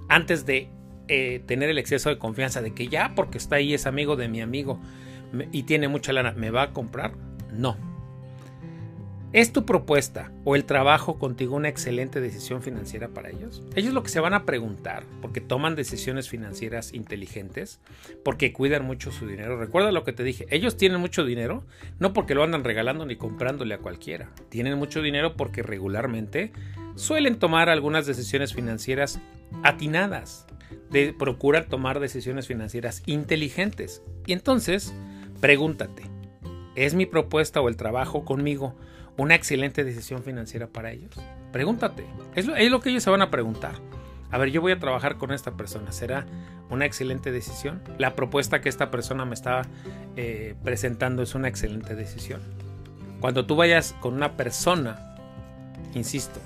antes 0.08 0.44
de 0.44 0.68
eh, 1.06 1.40
tener 1.46 1.70
el 1.70 1.78
exceso 1.78 2.08
de 2.08 2.18
confianza 2.18 2.60
de 2.60 2.74
que 2.74 2.88
ya 2.88 3.12
porque 3.14 3.38
está 3.38 3.56
ahí 3.56 3.74
es 3.74 3.86
amigo 3.86 4.16
de 4.16 4.26
mi 4.26 4.40
amigo 4.40 4.80
y 5.52 5.62
tiene 5.62 5.86
mucha 5.86 6.12
lana, 6.12 6.32
¿me 6.32 6.50
va 6.50 6.62
a 6.62 6.72
comprar? 6.72 7.12
No. 7.52 7.76
¿Es 9.32 9.52
tu 9.52 9.64
propuesta 9.64 10.32
o 10.44 10.56
el 10.56 10.64
trabajo 10.64 11.20
contigo 11.20 11.54
una 11.54 11.68
excelente 11.68 12.20
decisión 12.20 12.62
financiera 12.62 13.06
para 13.10 13.30
ellos? 13.30 13.62
Ellos 13.76 13.94
lo 13.94 14.02
que 14.02 14.08
se 14.08 14.18
van 14.18 14.34
a 14.34 14.44
preguntar, 14.44 15.04
porque 15.22 15.40
toman 15.40 15.76
decisiones 15.76 16.28
financieras 16.28 16.92
inteligentes, 16.94 17.78
porque 18.24 18.52
cuidan 18.52 18.84
mucho 18.84 19.12
su 19.12 19.28
dinero. 19.28 19.56
Recuerda 19.56 19.92
lo 19.92 20.02
que 20.02 20.12
te 20.12 20.24
dije, 20.24 20.48
ellos 20.50 20.76
tienen 20.76 21.00
mucho 21.00 21.24
dinero, 21.24 21.64
no 22.00 22.12
porque 22.12 22.34
lo 22.34 22.42
andan 22.42 22.64
regalando 22.64 23.06
ni 23.06 23.14
comprándole 23.14 23.74
a 23.74 23.78
cualquiera. 23.78 24.32
Tienen 24.48 24.76
mucho 24.76 25.00
dinero 25.00 25.36
porque 25.36 25.62
regularmente 25.62 26.50
suelen 26.96 27.38
tomar 27.38 27.68
algunas 27.68 28.06
decisiones 28.06 28.52
financieras 28.52 29.20
atinadas, 29.62 30.44
de, 30.90 31.12
procuran 31.12 31.68
tomar 31.68 32.00
decisiones 32.00 32.48
financieras 32.48 33.04
inteligentes. 33.06 34.02
Y 34.26 34.32
entonces, 34.32 34.92
pregúntate, 35.40 36.02
¿es 36.74 36.94
mi 36.94 37.06
propuesta 37.06 37.60
o 37.60 37.68
el 37.68 37.76
trabajo 37.76 38.24
conmigo 38.24 38.74
una 39.16 39.34
excelente 39.34 39.84
decisión 39.84 40.22
financiera 40.22 40.66
para 40.66 40.92
ellos? 40.92 41.10
Pregúntate, 41.52 42.04
es 42.34 42.46
lo, 42.46 42.80
que 42.80 42.90
ellos 42.90 43.02
se 43.02 43.10
van 43.10 43.22
a 43.22 43.30
preguntar. 43.30 43.74
A 44.30 44.38
ver, 44.38 44.50
yo 44.50 44.60
voy 44.60 44.72
a 44.72 44.78
trabajar 44.78 45.16
con 45.16 45.32
esta 45.32 45.56
persona. 45.56 45.90
¿Será 45.90 46.24
una 46.68 46.86
excelente 46.86 47.32
decisión? 47.32 47.82
La 47.98 48.14
propuesta 48.14 48.60
que 48.60 48.68
esta 48.68 48.90
persona 48.90 49.24
me 49.24 49.34
está 49.34 49.62
eh, 50.16 50.54
presentando 50.62 51.22
es 51.22 51.34
una 51.34 51.48
excelente 51.48 51.96
decisión. 51.96 52.40
Cuando 53.20 53.44
tú 53.44 53.56
vayas 53.56 53.94
con 54.00 54.14
una 54.14 54.36
persona, 54.36 55.16
insisto, 55.94 56.40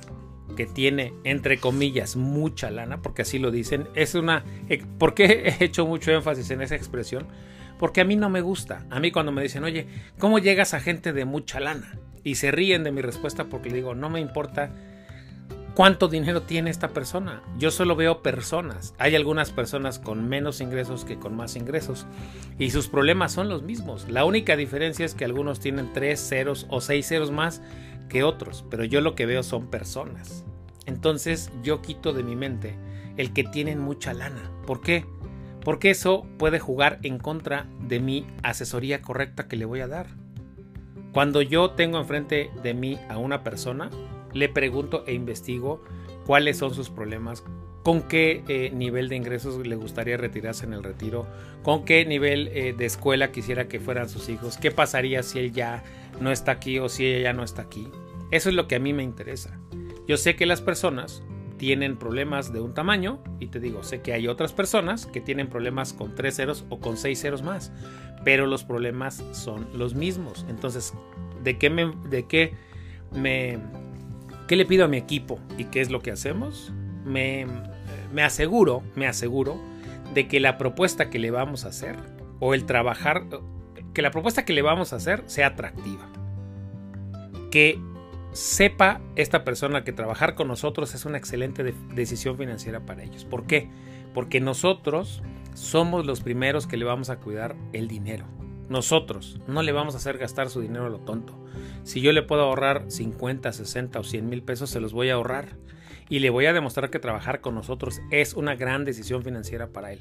que 0.57 0.67
tiene, 0.67 1.13
entre 1.25 1.59
comillas, 1.59 2.17
mucha 2.17 2.71
lana, 2.71 3.03
porque 3.03 3.23
así 3.23 3.39
lo 3.39 3.51
dicen, 3.51 3.89
es 3.95 4.15
una... 4.15 4.45
Eh, 4.69 4.83
¿Por 4.99 5.15
qué 5.15 5.57
he 5.61 5.65
hecho 5.65 5.87
mucho 5.87 6.13
énfasis 6.13 6.51
en 6.51 6.63
esa 6.63 6.77
expresión? 6.77 7.27
Porque 7.79 8.01
a 8.01 8.05
mí 8.05 8.17
no 8.17 8.31
me 8.31 8.41
gusta. 8.41 8.87
A 8.91 9.01
mí 9.01 9.11
cuando 9.11 9.33
me 9.33 9.43
dicen, 9.43 9.65
oye, 9.65 9.87
¿cómo 10.19 10.39
llegas 10.39 10.75
a 10.75 10.81
gente 10.81 11.13
de 11.13 11.25
mucha 11.25 11.61
lana? 11.61 11.99
Y 12.25 12.37
se 12.37 12.51
ríen 12.51 12.83
de 12.83 12.91
mi 12.91 13.03
respuesta 13.03 13.45
porque 13.45 13.69
le 13.71 13.77
digo, 13.77 13.95
no 13.95 14.11
me 14.11 14.21
importa 14.21 14.71
cuánto 15.75 16.09
dinero 16.09 16.43
tiene 16.43 16.71
esta 16.71 16.89
persona. 16.89 17.43
Yo 17.59 17.71
solo 17.71 17.97
veo 17.97 18.23
personas. 18.23 18.95
Hay 18.99 19.15
algunas 19.15 19.51
personas 19.51 19.99
con 19.99 20.29
menos 20.29 20.61
ingresos 20.61 21.05
que 21.05 21.19
con 21.19 21.37
más 21.37 21.57
ingresos. 21.57 22.07
Y 22.59 22.71
sus 22.71 22.89
problemas 22.89 23.33
son 23.33 23.49
los 23.49 23.63
mismos. 23.63 24.09
La 24.09 24.25
única 24.25 24.57
diferencia 24.57 25.05
es 25.05 25.15
que 25.15 25.25
algunos 25.25 25.61
tienen 25.61 25.93
tres 25.93 26.21
ceros 26.21 26.67
o 26.71 26.81
seis 26.81 27.07
ceros 27.07 27.31
más 27.31 27.61
que 28.09 28.23
otros, 28.23 28.65
pero 28.71 28.85
yo 28.85 29.01
lo 29.01 29.15
que 29.15 29.27
veo 29.27 29.43
son 29.43 29.69
personas. 29.69 30.45
Entonces 30.87 31.51
yo 31.63 31.83
quito 31.83 32.13
de 32.13 32.23
mi 32.23 32.37
mente 32.37 32.77
el 33.17 33.33
que 33.33 33.45
tienen 33.45 33.79
mucha 33.79 34.15
lana. 34.15 34.51
¿Por 34.67 34.81
qué? 34.81 35.05
Porque 35.65 35.91
eso 35.91 36.27
puede 36.39 36.59
jugar 36.59 36.99
en 37.03 37.19
contra 37.19 37.67
de 37.81 38.01
mi 38.01 38.27
asesoría 38.43 39.03
correcta 39.03 39.49
que 39.49 39.57
le 39.57 39.65
voy 39.65 39.81
a 39.81 39.89
dar. 39.89 40.24
Cuando 41.15 41.43
yo 41.43 41.71
tengo 41.71 41.99
enfrente 41.99 42.51
de 42.61 42.75
mí 42.75 42.99
a 43.09 43.19
una 43.19 43.45
persona, 43.45 43.89
le 44.33 44.49
pregunto 44.49 45.05
e 45.07 45.15
investigo 45.15 45.81
cuáles 46.27 46.59
son 46.59 46.75
sus 46.75 46.91
problemas, 46.91 47.45
con 47.85 48.03
qué 48.03 48.43
eh, 48.49 48.73
nivel 48.75 49.09
de 49.09 49.15
ingresos 49.15 49.65
le 49.65 49.77
gustaría 49.77 50.17
retirarse 50.17 50.67
en 50.67 50.73
el 50.73 50.83
retiro, 50.83 51.29
con 51.63 51.85
qué 51.85 52.05
nivel 52.05 52.49
eh, 52.49 52.75
de 52.77 52.85
escuela 52.85 53.31
quisiera 53.31 53.69
que 53.69 53.79
fueran 53.79 54.09
sus 54.09 54.29
hijos, 54.29 54.57
qué 54.57 54.73
pasaría 54.73 55.23
si 55.23 55.39
él 55.39 55.53
ya 55.53 55.85
no 56.21 56.33
está 56.33 56.51
aquí 56.51 56.81
o 56.81 56.89
si 56.89 57.07
ella 57.07 57.23
ya 57.23 57.33
no 57.33 57.45
está 57.45 57.63
aquí. 57.63 57.87
Eso 58.33 58.49
es 58.49 58.57
lo 58.57 58.67
que 58.67 58.75
a 58.75 58.81
mí 58.81 58.93
me 58.93 59.05
interesa. 59.05 59.61
Yo 60.09 60.17
sé 60.17 60.35
que 60.35 60.47
las 60.47 60.63
personas 60.63 61.23
tienen 61.65 61.97
problemas 61.97 62.53
de 62.53 62.61
un 62.61 62.75
tamaño 62.75 63.25
y 63.41 63.47
te 63.47 63.59
digo, 63.59 63.83
sé 63.83 64.03
que 64.03 64.13
hay 64.13 64.29
otras 64.29 64.53
personas 64.53 65.07
que 65.07 65.23
tienen 65.23 65.49
problemas 65.49 65.95
con 65.95 66.15
tres 66.15 66.37
ceros 66.37 66.67
o 66.69 66.79
con 66.79 66.99
seis 66.99 67.23
ceros 67.23 67.41
más, 67.43 67.73
pero 68.23 68.47
los 68.47 68.65
problemas 68.65 69.25
son 69.33 69.67
los 69.73 69.95
mismos. 69.95 70.45
Entonces, 70.51 70.93
¿de 71.43 71.57
qué 71.57 71.71
me, 71.71 71.91
de 72.11 72.27
qué 72.27 72.53
me, 73.13 73.57
qué 74.47 74.57
le 74.57 74.67
pido 74.67 74.85
a 74.85 74.89
mi 74.89 74.99
equipo 74.99 75.41
y 75.57 75.65
qué 75.65 75.81
es 75.81 75.91
lo 75.91 76.01
que 76.01 76.11
hacemos? 76.11 76.71
Me, 77.03 77.47
me 78.13 78.23
aseguro, 78.23 78.83
me 78.95 79.07
aseguro 79.07 79.59
de 80.13 80.29
que 80.29 80.41
la 80.41 80.59
propuesta 80.59 81.09
que 81.09 81.19
le 81.19 81.31
vamos 81.31 81.65
a 81.65 81.69
hacer 81.69 81.97
o 82.41 82.53
el 82.53 82.67
trabajar 82.67 83.25
que 83.95 84.03
la 84.03 84.11
propuesta 84.11 84.45
que 84.45 84.53
le 84.53 84.61
vamos 84.61 84.93
a 84.93 84.97
hacer 84.97 85.23
sea 85.29 85.47
atractiva. 85.47 86.07
Que 87.51 87.81
sepa 88.35 89.01
esta 89.15 89.45
persona 89.45 89.85
que 89.85 89.93
trabajar 89.93 90.35
con 90.35 90.49
nosotros 90.49 90.95
es 90.95 91.05
una 91.05 91.19
excelente 91.19 91.63
decisión 91.95 92.37
financiera 92.37 92.81
para 92.85 93.05
ellos. 93.05 93.25
¿Por 93.25 93.47
qué? 93.47 93.71
Porque 94.13 94.41
nosotros 94.41 95.23
somos 95.55 96.05
los 96.05 96.21
primeros 96.21 96.67
que 96.67 96.77
le 96.77 96.85
vamos 96.85 97.11
a 97.11 97.21
cuidar 97.21 97.55
el 97.73 97.87
dinero. 97.87 98.27
Nosotros 98.69 99.41
no 99.47 99.63
le 99.63 99.71
vamos 99.71 99.95
a 99.95 99.99
hacer 99.99 100.19
gastar 100.19 100.51
su 100.51 100.61
dinero 100.61 100.87
a 100.87 100.91
lo 100.91 100.99
tonto. 100.99 101.39
Si 101.85 102.01
yo 102.01 102.13
le 102.13 102.23
puedo 102.23 102.43
ahorrar 102.43 102.85
50, 102.89 103.53
60 103.53 104.01
o 104.01 104.05
100 104.05 104.29
mil 104.29 104.43
pesos, 104.43 104.69
se 104.69 104.81
los 104.81 104.93
voy 104.93 105.11
a 105.11 105.15
ahorrar. 105.15 105.57
Y 106.09 106.19
le 106.19 106.31
voy 106.31 106.47
a 106.47 106.53
demostrar 106.53 106.91
que 106.91 106.99
trabajar 106.99 107.41
con 107.41 107.55
nosotros 107.55 108.03
es 108.11 108.35
una 108.35 108.57
gran 108.57 108.85
decisión 108.85 109.23
financiera 109.23 109.69
para 109.69 109.93
él. 109.93 110.01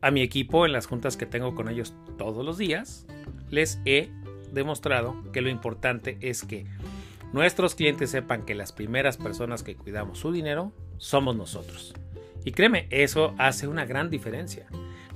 A 0.00 0.10
mi 0.10 0.22
equipo, 0.22 0.66
en 0.66 0.72
las 0.72 0.86
juntas 0.86 1.16
que 1.16 1.26
tengo 1.26 1.54
con 1.54 1.68
ellos 1.68 1.94
todos 2.16 2.44
los 2.44 2.58
días, 2.58 3.06
les 3.50 3.80
he 3.84 4.10
demostrado 4.52 5.16
que 5.32 5.40
lo 5.40 5.48
importante 5.48 6.18
es 6.20 6.42
que 6.42 6.66
nuestros 7.32 7.74
clientes 7.74 8.10
sepan 8.10 8.44
que 8.44 8.54
las 8.54 8.72
primeras 8.72 9.16
personas 9.16 9.62
que 9.62 9.76
cuidamos 9.76 10.18
su 10.18 10.32
dinero 10.32 10.72
somos 10.98 11.36
nosotros. 11.36 11.94
Y 12.44 12.52
créeme, 12.52 12.86
eso 12.90 13.34
hace 13.38 13.68
una 13.68 13.84
gran 13.84 14.10
diferencia. 14.10 14.66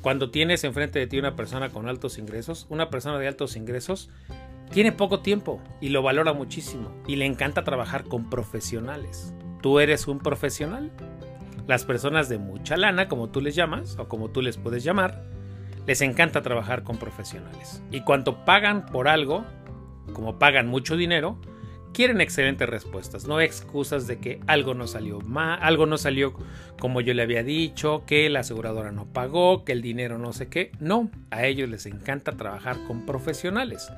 Cuando 0.01 0.31
tienes 0.31 0.65
enfrente 0.65 0.99
de 0.99 1.07
ti 1.07 1.19
una 1.19 1.37
persona 1.37 1.71
con 1.71 1.89
altos 1.89 2.19
ingresos, 2.19 2.67
una 2.71 2.91
persona 2.91 3.19
de 3.19 3.29
altos 3.29 3.57
ingresos 3.57 4.11
tiene 4.71 4.93
poco 4.93 5.21
tiempo 5.21 5.61
y 5.81 5.89
lo 5.91 6.03
valora 6.03 6.33
muchísimo 6.33 6.93
y 7.07 7.17
le 7.17 7.27
encanta 7.27 7.65
trabajar 7.65 8.05
con 8.05 8.31
profesionales. 8.31 9.35
¿Tú 9.63 9.81
eres 9.81 10.07
un 10.07 10.19
profesional? 10.19 10.93
Las 11.67 11.85
personas 11.85 12.29
de 12.29 12.39
mucha 12.39 12.77
lana, 12.77 13.09
como 13.09 13.29
tú 13.29 13.41
les 13.41 13.57
llamas 13.57 13.99
o 13.99 14.09
como 14.09 14.31
tú 14.31 14.43
les 14.43 14.57
puedes 14.57 14.85
llamar, 14.85 15.25
les 15.87 16.01
encanta 16.01 16.43
trabajar 16.43 16.83
con 16.83 16.99
profesionales. 16.99 17.83
Y 17.91 18.03
cuando 18.03 18.45
pagan 18.45 18.87
por 18.87 19.09
algo, 19.09 19.45
como 20.13 20.39
pagan 20.39 20.69
mucho 20.69 20.97
dinero, 20.97 21.39
quieren 21.97 22.21
excelentes 22.21 22.69
respuestas, 22.69 23.27
no 23.27 23.41
excusas 23.41 24.07
de 24.07 24.19
que 24.19 24.39
algo 24.47 24.75
no 24.75 24.87
salió 24.87 25.23
mal, 25.23 25.59
algo 25.63 25.87
no 25.87 25.97
salió 25.97 26.35
como 26.79 27.01
yo 27.01 27.15
le 27.15 27.23
había 27.23 27.43
dicho, 27.43 28.05
que 28.07 28.29
la 28.29 28.41
aseguradora 28.41 28.93
no 28.93 29.07
pagó, 29.07 29.65
que 29.65 29.73
el 29.73 29.81
dinero 29.81 30.19
no 30.19 30.35
sé 30.35 30.49
qué. 30.49 30.73
No, 30.79 31.11
a 31.31 31.47
ellos 31.47 31.71
les 31.71 31.87
encanta 31.87 32.33
trabajar 32.33 32.77
con 32.87 33.07
profesionales, 33.07 33.91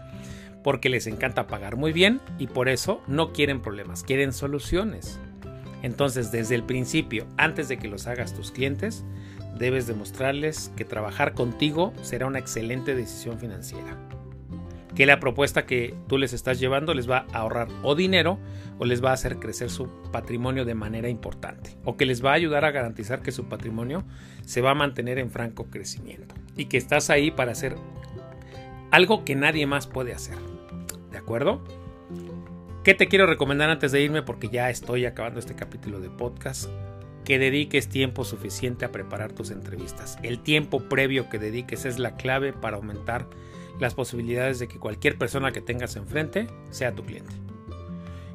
porque 0.62 0.90
les 0.90 1.08
encanta 1.08 1.48
pagar 1.48 1.74
muy 1.74 1.92
bien 1.92 2.20
y 2.38 2.46
por 2.46 2.68
eso 2.68 3.02
no 3.08 3.32
quieren 3.32 3.60
problemas, 3.60 4.04
quieren 4.04 4.32
soluciones. 4.32 5.18
Entonces, 5.82 6.30
desde 6.30 6.54
el 6.54 6.62
principio, 6.62 7.26
antes 7.36 7.66
de 7.66 7.78
que 7.78 7.88
los 7.88 8.06
hagas 8.06 8.32
tus 8.32 8.52
clientes, 8.52 9.04
debes 9.58 9.88
demostrarles 9.88 10.70
que 10.76 10.84
trabajar 10.84 11.34
contigo 11.34 11.92
será 12.02 12.26
una 12.26 12.38
excelente 12.38 12.94
decisión 12.94 13.40
financiera. 13.40 13.98
Que 14.98 15.06
la 15.06 15.20
propuesta 15.20 15.64
que 15.64 15.94
tú 16.08 16.18
les 16.18 16.32
estás 16.32 16.58
llevando 16.58 16.92
les 16.92 17.08
va 17.08 17.24
a 17.32 17.38
ahorrar 17.38 17.68
o 17.84 17.94
dinero 17.94 18.36
o 18.80 18.84
les 18.84 19.02
va 19.02 19.10
a 19.10 19.12
hacer 19.12 19.38
crecer 19.38 19.70
su 19.70 19.88
patrimonio 20.10 20.64
de 20.64 20.74
manera 20.74 21.08
importante 21.08 21.76
o 21.84 21.96
que 21.96 22.04
les 22.04 22.24
va 22.24 22.32
a 22.32 22.34
ayudar 22.34 22.64
a 22.64 22.72
garantizar 22.72 23.22
que 23.22 23.30
su 23.30 23.44
patrimonio 23.44 24.02
se 24.44 24.60
va 24.60 24.72
a 24.72 24.74
mantener 24.74 25.20
en 25.20 25.30
franco 25.30 25.66
crecimiento 25.70 26.34
y 26.56 26.64
que 26.64 26.78
estás 26.78 27.10
ahí 27.10 27.30
para 27.30 27.52
hacer 27.52 27.76
algo 28.90 29.24
que 29.24 29.36
nadie 29.36 29.68
más 29.68 29.86
puede 29.86 30.12
hacer. 30.14 30.34
¿De 31.12 31.18
acuerdo? 31.18 31.62
¿Qué 32.82 32.92
te 32.94 33.06
quiero 33.06 33.26
recomendar 33.26 33.70
antes 33.70 33.92
de 33.92 34.02
irme? 34.02 34.22
Porque 34.22 34.48
ya 34.48 34.68
estoy 34.68 35.06
acabando 35.06 35.38
este 35.38 35.54
capítulo 35.54 36.00
de 36.00 36.10
podcast. 36.10 36.68
Que 37.24 37.38
dediques 37.38 37.88
tiempo 37.88 38.24
suficiente 38.24 38.84
a 38.84 38.90
preparar 38.90 39.30
tus 39.30 39.52
entrevistas. 39.52 40.18
El 40.24 40.40
tiempo 40.40 40.88
previo 40.88 41.28
que 41.28 41.38
dediques 41.38 41.84
es 41.84 42.00
la 42.00 42.16
clave 42.16 42.52
para 42.52 42.78
aumentar 42.78 43.28
las 43.78 43.94
posibilidades 43.94 44.58
de 44.58 44.68
que 44.68 44.78
cualquier 44.78 45.18
persona 45.18 45.52
que 45.52 45.60
tengas 45.60 45.96
enfrente 45.96 46.48
sea 46.70 46.94
tu 46.94 47.04
cliente. 47.04 47.32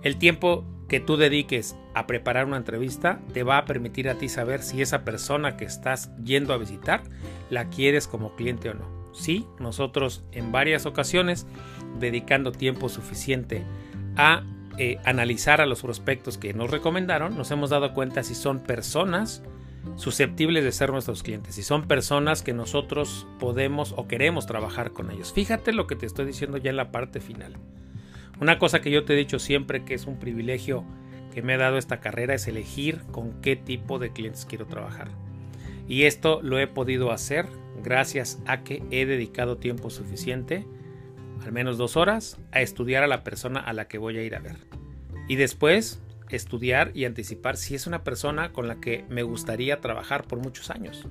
El 0.02 0.18
tiempo 0.18 0.66
que 0.88 1.00
tú 1.00 1.18
dediques 1.18 1.76
a 1.94 2.06
preparar 2.08 2.46
una 2.46 2.58
entrevista 2.58 3.20
te 3.34 3.44
va 3.44 3.58
a 3.58 3.66
permitir 3.66 4.10
a 4.10 4.16
ti 4.16 4.30
saber 4.30 4.62
si 4.62 4.82
esa 4.82 5.04
persona 5.04 5.58
que 5.58 5.66
estás 5.66 6.12
yendo 6.24 6.54
a 6.54 6.58
visitar 6.58 7.04
la 7.50 7.70
quieres 7.70 8.08
como 8.08 8.36
cliente 8.36 8.70
o 8.70 8.74
no. 8.74 9.12
Sí, 9.14 9.48
nosotros 9.60 10.24
en 10.32 10.52
varias 10.52 10.86
ocasiones, 10.86 11.46
dedicando 12.00 12.52
tiempo 12.52 12.90
suficiente 12.90 13.64
a 14.16 14.44
eh, 14.78 14.98
analizar 15.06 15.62
a 15.62 15.66
los 15.66 15.82
prospectos 15.82 16.38
que 16.38 16.54
nos 16.54 16.72
recomendaron, 16.72 17.38
nos 17.38 17.52
hemos 17.52 17.70
dado 17.70 17.94
cuenta 17.94 18.24
si 18.24 18.36
son 18.36 18.60
personas 18.60 19.44
susceptibles 19.96 20.64
de 20.64 20.72
ser 20.72 20.92
nuestros 20.92 21.24
clientes, 21.24 21.56
si 21.56 21.64
son 21.64 21.88
personas 21.88 22.42
que 22.42 22.54
nosotros 22.54 23.28
podemos 23.40 23.94
o 23.98 24.08
queremos 24.08 24.46
trabajar 24.46 24.92
con 24.92 25.12
ellos. 25.12 25.34
Fíjate 25.34 25.74
lo 25.74 25.88
que 25.88 25.96
te 25.96 26.06
estoy 26.06 26.26
diciendo 26.26 26.58
ya 26.58 26.70
en 26.70 26.78
la 26.78 26.92
parte 26.92 27.20
final. 27.20 27.58
Una 28.40 28.60
cosa 28.60 28.82
que 28.82 28.92
yo 28.92 29.06
te 29.06 29.14
he 29.14 29.18
dicho 29.18 29.40
siempre 29.40 29.86
que 29.86 29.94
es 29.94 30.06
un 30.06 30.20
privilegio 30.20 30.84
que 31.34 31.42
me 31.42 31.54
ha 31.54 31.58
dado 31.58 31.78
esta 31.78 32.00
carrera 32.00 32.34
es 32.34 32.48
elegir 32.48 33.02
con 33.12 33.42
qué 33.42 33.56
tipo 33.56 34.00
de 34.00 34.12
clientes 34.12 34.46
quiero 34.46 34.66
trabajar. 34.68 35.10
Y 35.88 36.04
esto 36.04 36.42
lo 36.42 36.60
he 36.60 36.68
podido 36.68 37.12
hacer 37.12 37.48
gracias 37.84 38.42
a 38.46 38.64
que 38.64 38.84
he 38.92 39.06
dedicado 39.06 39.58
tiempo 39.58 39.90
suficiente, 39.90 40.66
al 41.44 41.52
menos 41.52 41.78
dos 41.78 41.98
horas, 41.98 42.38
a 42.52 42.62
estudiar 42.62 43.04
a 43.04 43.08
la 43.08 43.24
persona 43.24 43.60
a 43.60 43.74
la 43.74 43.88
que 43.88 43.98
voy 43.98 44.18
a 44.18 44.24
ir 44.24 44.36
a 44.36 44.40
ver. 44.40 44.58
Y 45.28 45.36
después 45.36 46.02
estudiar 46.36 46.92
y 46.94 47.06
anticipar 47.06 47.58
si 47.58 47.76
es 47.76 47.88
una 47.88 48.04
persona 48.04 48.52
con 48.52 48.68
la 48.68 48.80
que 48.80 49.06
me 49.10 49.24
gustaría 49.24 49.82
trabajar 49.82 50.26
por 50.26 50.40
muchos 50.40 50.70
años. 50.70 51.08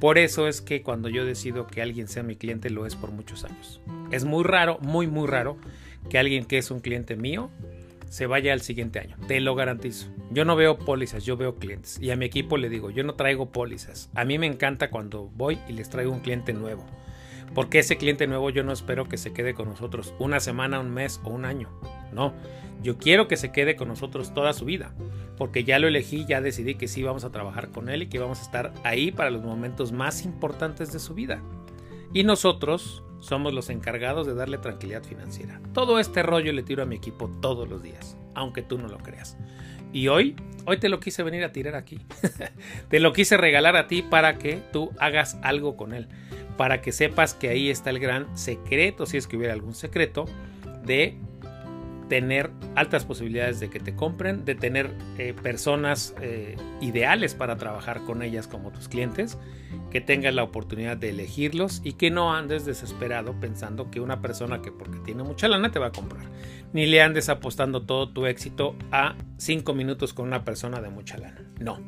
Por 0.00 0.18
eso 0.18 0.48
es 0.48 0.60
que 0.60 0.82
cuando 0.82 1.08
yo 1.08 1.24
decido 1.24 1.66
que 1.66 1.80
alguien 1.80 2.08
sea 2.08 2.22
mi 2.22 2.34
cliente 2.34 2.70
lo 2.70 2.86
es 2.86 2.96
por 2.96 3.12
muchos 3.12 3.44
años. 3.44 3.80
Es 4.10 4.24
muy 4.24 4.42
raro, 4.42 4.78
muy 4.80 5.06
muy 5.06 5.28
raro 5.28 5.56
que 6.10 6.18
alguien 6.18 6.44
que 6.44 6.58
es 6.58 6.70
un 6.70 6.80
cliente 6.80 7.16
mío 7.16 7.50
se 8.08 8.26
vaya 8.26 8.52
al 8.52 8.60
siguiente 8.60 8.98
año. 8.98 9.16
Te 9.26 9.40
lo 9.40 9.54
garantizo. 9.54 10.08
Yo 10.30 10.44
no 10.44 10.54
veo 10.54 10.76
pólizas, 10.76 11.24
yo 11.24 11.36
veo 11.36 11.54
clientes. 11.54 11.98
Y 12.00 12.10
a 12.10 12.16
mi 12.16 12.26
equipo 12.26 12.58
le 12.58 12.68
digo, 12.68 12.90
yo 12.90 13.04
no 13.04 13.14
traigo 13.14 13.52
pólizas. 13.52 14.10
A 14.14 14.24
mí 14.24 14.38
me 14.38 14.46
encanta 14.46 14.90
cuando 14.90 15.30
voy 15.34 15.58
y 15.68 15.72
les 15.72 15.88
traigo 15.88 16.12
un 16.12 16.20
cliente 16.20 16.52
nuevo. 16.52 16.84
Porque 17.54 17.80
ese 17.80 17.96
cliente 17.96 18.26
nuevo 18.26 18.50
yo 18.50 18.64
no 18.64 18.72
espero 18.72 19.08
que 19.08 19.18
se 19.18 19.32
quede 19.32 19.54
con 19.54 19.68
nosotros 19.68 20.14
una 20.18 20.40
semana, 20.40 20.80
un 20.80 20.90
mes 20.90 21.20
o 21.24 21.30
un 21.30 21.44
año. 21.44 21.68
No, 22.12 22.32
yo 22.82 22.98
quiero 22.98 23.28
que 23.28 23.36
se 23.36 23.52
quede 23.52 23.76
con 23.76 23.88
nosotros 23.88 24.34
toda 24.34 24.52
su 24.52 24.64
vida. 24.64 24.94
Porque 25.36 25.64
ya 25.64 25.78
lo 25.78 25.88
elegí, 25.88 26.24
ya 26.26 26.40
decidí 26.40 26.76
que 26.76 26.88
sí 26.88 27.02
vamos 27.02 27.24
a 27.24 27.32
trabajar 27.32 27.70
con 27.70 27.88
él 27.88 28.02
y 28.02 28.06
que 28.06 28.18
vamos 28.18 28.40
a 28.40 28.42
estar 28.42 28.72
ahí 28.84 29.12
para 29.12 29.30
los 29.30 29.42
momentos 29.42 29.92
más 29.92 30.24
importantes 30.24 30.92
de 30.92 30.98
su 30.98 31.14
vida. 31.14 31.42
Y 32.12 32.24
nosotros 32.24 33.02
somos 33.20 33.54
los 33.54 33.70
encargados 33.70 34.26
de 34.26 34.34
darle 34.34 34.58
tranquilidad 34.58 35.04
financiera. 35.04 35.60
Todo 35.72 35.98
este 35.98 36.22
rollo 36.22 36.52
le 36.52 36.62
tiro 36.62 36.82
a 36.82 36.86
mi 36.86 36.96
equipo 36.96 37.30
todos 37.40 37.68
los 37.68 37.82
días, 37.82 38.16
aunque 38.34 38.62
tú 38.62 38.78
no 38.78 38.88
lo 38.88 38.98
creas. 38.98 39.36
Y 39.92 40.08
hoy, 40.08 40.36
hoy 40.64 40.78
te 40.78 40.88
lo 40.88 41.00
quise 41.00 41.22
venir 41.22 41.44
a 41.44 41.52
tirar 41.52 41.74
aquí. 41.74 42.00
te 42.88 43.00
lo 43.00 43.12
quise 43.12 43.36
regalar 43.36 43.76
a 43.76 43.86
ti 43.86 44.02
para 44.02 44.38
que 44.38 44.60
tú 44.72 44.90
hagas 44.98 45.38
algo 45.42 45.76
con 45.76 45.92
él. 45.92 46.08
Para 46.56 46.80
que 46.80 46.92
sepas 46.92 47.34
que 47.34 47.48
ahí 47.48 47.70
está 47.70 47.90
el 47.90 47.98
gran 47.98 48.36
secreto, 48.36 49.06
si 49.06 49.16
es 49.16 49.26
que 49.26 49.36
hubiera 49.36 49.52
algún 49.52 49.74
secreto, 49.74 50.26
de 50.84 51.16
tener 52.12 52.50
altas 52.74 53.06
posibilidades 53.06 53.58
de 53.58 53.70
que 53.70 53.80
te 53.80 53.96
compren, 53.96 54.44
de 54.44 54.54
tener 54.54 54.90
eh, 55.16 55.32
personas 55.32 56.14
eh, 56.20 56.56
ideales 56.82 57.34
para 57.34 57.56
trabajar 57.56 58.02
con 58.02 58.20
ellas 58.20 58.46
como 58.46 58.70
tus 58.70 58.86
clientes, 58.86 59.38
que 59.90 60.02
tengas 60.02 60.34
la 60.34 60.42
oportunidad 60.42 60.98
de 60.98 61.08
elegirlos 61.08 61.80
y 61.82 61.94
que 61.94 62.10
no 62.10 62.34
andes 62.34 62.66
desesperado 62.66 63.32
pensando 63.40 63.90
que 63.90 63.98
una 63.98 64.20
persona 64.20 64.60
que 64.60 64.70
porque 64.70 64.98
tiene 64.98 65.22
mucha 65.22 65.48
lana 65.48 65.72
te 65.72 65.78
va 65.78 65.86
a 65.86 65.92
comprar, 65.92 66.26
ni 66.74 66.84
le 66.84 67.00
andes 67.00 67.30
apostando 67.30 67.80
todo 67.80 68.10
tu 68.10 68.26
éxito 68.26 68.76
a 68.90 69.14
5 69.38 69.72
minutos 69.72 70.12
con 70.12 70.26
una 70.26 70.44
persona 70.44 70.82
de 70.82 70.90
mucha 70.90 71.16
lana. 71.16 71.40
No. 71.60 71.80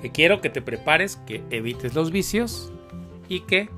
Que 0.00 0.10
quiero 0.10 0.40
que 0.40 0.48
te 0.48 0.62
prepares, 0.62 1.16
que 1.26 1.44
evites 1.50 1.94
los 1.94 2.12
vicios 2.12 2.72
y 3.28 3.40
que, 3.40 3.68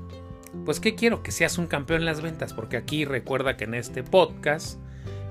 pues 0.63 0.79
que 0.79 0.95
quiero 0.95 1.23
que 1.23 1.33
seas 1.33 1.57
un 1.57 1.67
campeón 1.67 1.99
en 1.99 2.05
las 2.05 2.21
ventas, 2.21 2.53
porque 2.53 2.77
aquí 2.77 3.03
recuerda 3.03 3.57
que 3.57 3.65
en 3.65 3.73
este 3.73 4.01
podcast 4.01 4.79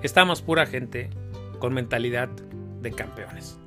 Estamos 0.04 0.42
pura 0.42 0.66
gente 0.66 1.08
con 1.60 1.72
mentalidad 1.72 2.28
de 2.28 2.92
campeones. 2.92 3.58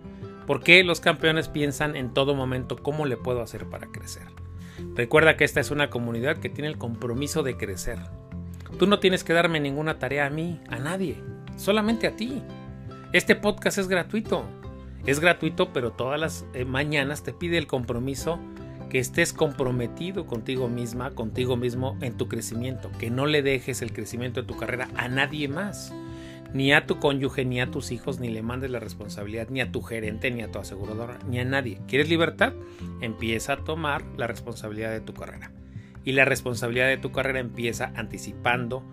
¿Por 0.46 0.62
qué 0.62 0.84
los 0.84 1.00
campeones 1.00 1.48
piensan 1.48 1.96
en 1.96 2.14
todo 2.14 2.36
momento 2.36 2.78
cómo 2.78 3.08
le 3.08 3.18
puedo 3.18 3.42
hacer 3.42 3.66
para 3.66 3.88
crecer? 3.88 4.28
Recuerda 4.94 5.36
que 5.36 5.46
esta 5.46 5.62
es 5.62 5.72
una 5.72 5.90
comunidad 5.90 6.38
que 6.38 6.50
tiene 6.50 6.68
el 6.68 6.78
compromiso 6.78 7.42
de 7.42 7.58
crecer. 7.58 7.98
Tú 8.78 8.86
no 8.86 9.00
tienes 9.00 9.24
que 9.24 9.34
darme 9.34 9.60
ninguna 9.60 9.98
tarea 9.98 10.28
a 10.28 10.30
mí, 10.30 10.62
a 10.70 10.78
nadie, 10.78 11.18
solamente 11.56 12.06
a 12.06 12.16
ti. 12.16 12.44
Este 13.14 13.36
podcast 13.36 13.80
es 13.80 13.88
gratuito. 13.88 14.46
Es 15.08 15.20
gratuito, 15.20 15.74
pero 15.74 15.90
todas 15.94 16.20
las 16.20 16.46
eh, 16.54 16.66
mañanas 16.66 17.24
te 17.24 17.34
pide 17.34 17.58
el 17.58 17.66
compromiso 17.66 18.38
que 18.92 19.00
estés 19.00 19.34
comprometido 19.34 20.28
contigo 20.28 20.70
misma, 20.70 21.16
contigo 21.16 21.58
mismo 21.58 21.98
en 22.02 22.16
tu 22.16 22.28
crecimiento, 22.28 22.92
que 23.00 23.10
no 23.10 23.26
le 23.26 23.42
dejes 23.42 23.82
el 23.82 23.92
crecimiento 23.92 24.44
de 24.44 24.48
tu 24.48 24.56
carrera 24.56 24.88
a 24.98 25.08
nadie 25.08 25.48
más 25.48 25.92
ni 26.58 26.74
a 26.74 26.88
tu 26.88 26.98
cónyuge, 27.00 27.46
ni 27.46 27.62
a 27.62 27.70
tus 27.70 27.92
hijos, 27.92 28.20
ni 28.20 28.30
le 28.30 28.42
mandes 28.42 28.72
la 28.72 28.80
responsabilidad, 28.80 29.48
ni 29.50 29.62
a 29.62 29.72
tu 29.72 29.84
gerente, 29.84 30.32
ni 30.32 30.42
a 30.42 30.52
tu 30.52 30.58
aseguradora, 30.58 31.20
ni 31.30 31.40
a 31.40 31.46
nadie. 31.46 31.80
¿Quieres 31.88 32.10
libertad? 32.10 32.54
Empieza 33.00 33.54
a 33.54 33.58
tomar 33.58 34.04
la 34.18 34.26
responsabilidad 34.26 34.90
de 34.92 35.00
tu 35.00 35.14
carrera. 35.14 35.52
Y 36.04 36.14
la 36.14 36.26
responsabilidad 36.26 36.88
de 36.88 36.98
tu 36.98 37.12
carrera 37.12 37.40
empieza 37.40 37.92
anticipando 37.96 38.84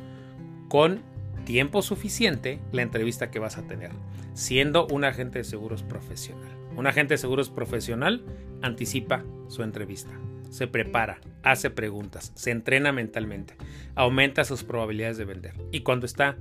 con 0.68 1.00
tiempo 1.46 1.80
suficiente 1.80 2.60
la 2.70 2.82
entrevista 2.82 3.30
que 3.30 3.38
vas 3.38 3.56
a 3.56 3.66
tener, 3.66 3.92
siendo 4.34 4.86
un 4.88 5.04
agente 5.04 5.38
de 5.38 5.44
seguros 5.44 5.82
profesional. 5.82 6.50
Un 6.76 6.86
agente 6.86 7.14
de 7.14 7.18
seguros 7.18 7.48
profesional 7.48 8.26
anticipa 8.60 9.24
su 9.48 9.62
entrevista, 9.62 10.10
se 10.50 10.66
prepara, 10.66 11.18
hace 11.42 11.70
preguntas, 11.70 12.30
se 12.34 12.50
entrena 12.50 12.92
mentalmente, 12.92 13.54
aumenta 13.94 14.44
sus 14.44 14.64
probabilidades 14.64 15.16
de 15.16 15.24
vender. 15.24 15.54
Y 15.72 15.80
cuando 15.80 16.04
está 16.04 16.36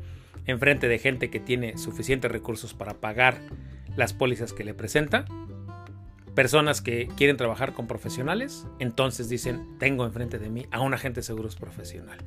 enfrente 0.45 0.87
de 0.87 0.99
gente 0.99 1.29
que 1.29 1.39
tiene 1.39 1.77
suficientes 1.77 2.31
recursos 2.31 2.73
para 2.73 2.95
pagar 2.95 3.41
las 3.95 4.13
pólizas 4.13 4.53
que 4.53 4.63
le 4.63 4.73
presenta, 4.73 5.25
personas 6.35 6.81
que 6.81 7.07
quieren 7.15 7.37
trabajar 7.37 7.73
con 7.73 7.87
profesionales, 7.87 8.65
entonces 8.79 9.29
dicen, 9.29 9.77
tengo 9.77 10.05
enfrente 10.05 10.39
de 10.39 10.49
mí 10.49 10.65
a 10.71 10.81
un 10.81 10.93
agente 10.93 11.19
de 11.19 11.23
seguros 11.23 11.55
profesional. 11.55 12.17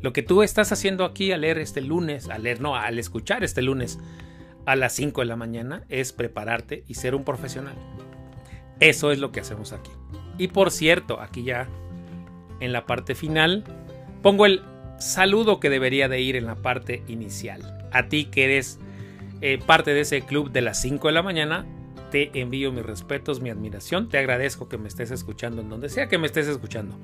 Lo 0.00 0.12
que 0.12 0.22
tú 0.22 0.42
estás 0.42 0.72
haciendo 0.72 1.04
aquí 1.04 1.30
al 1.32 1.42
leer 1.42 1.58
este 1.58 1.82
lunes, 1.82 2.28
al 2.28 2.42
leer, 2.44 2.60
no, 2.60 2.74
al 2.74 2.98
escuchar 2.98 3.44
este 3.44 3.60
lunes 3.60 3.98
a 4.64 4.76
las 4.76 4.94
5 4.94 5.20
de 5.20 5.26
la 5.26 5.36
mañana 5.36 5.84
es 5.88 6.12
prepararte 6.12 6.84
y 6.86 6.94
ser 6.94 7.14
un 7.14 7.24
profesional. 7.24 7.74
Eso 8.80 9.12
es 9.12 9.18
lo 9.18 9.30
que 9.30 9.40
hacemos 9.40 9.72
aquí. 9.72 9.90
Y 10.38 10.48
por 10.48 10.70
cierto, 10.70 11.20
aquí 11.20 11.42
ya 11.42 11.68
en 12.60 12.72
la 12.72 12.86
parte 12.86 13.14
final 13.14 13.64
pongo 14.22 14.46
el 14.46 14.62
saludo 15.00 15.58
que 15.60 15.70
debería 15.70 16.08
de 16.08 16.20
ir 16.20 16.36
en 16.36 16.46
la 16.46 16.56
parte 16.56 17.02
inicial. 17.08 17.88
A 17.92 18.08
ti 18.08 18.26
que 18.26 18.44
eres 18.44 18.78
eh, 19.40 19.58
parte 19.64 19.94
de 19.94 20.00
ese 20.02 20.22
club 20.22 20.52
de 20.52 20.60
las 20.60 20.80
5 20.80 21.08
de 21.08 21.14
la 21.14 21.22
mañana, 21.22 21.66
te 22.10 22.38
envío 22.40 22.72
mis 22.72 22.84
respetos, 22.84 23.40
mi 23.40 23.50
admiración. 23.50 24.08
Te 24.08 24.18
agradezco 24.18 24.68
que 24.68 24.78
me 24.78 24.88
estés 24.88 25.10
escuchando 25.10 25.62
en 25.62 25.68
donde 25.68 25.88
sea 25.88 26.08
que 26.08 26.18
me 26.18 26.26
estés 26.26 26.46
escuchando. 26.46 26.98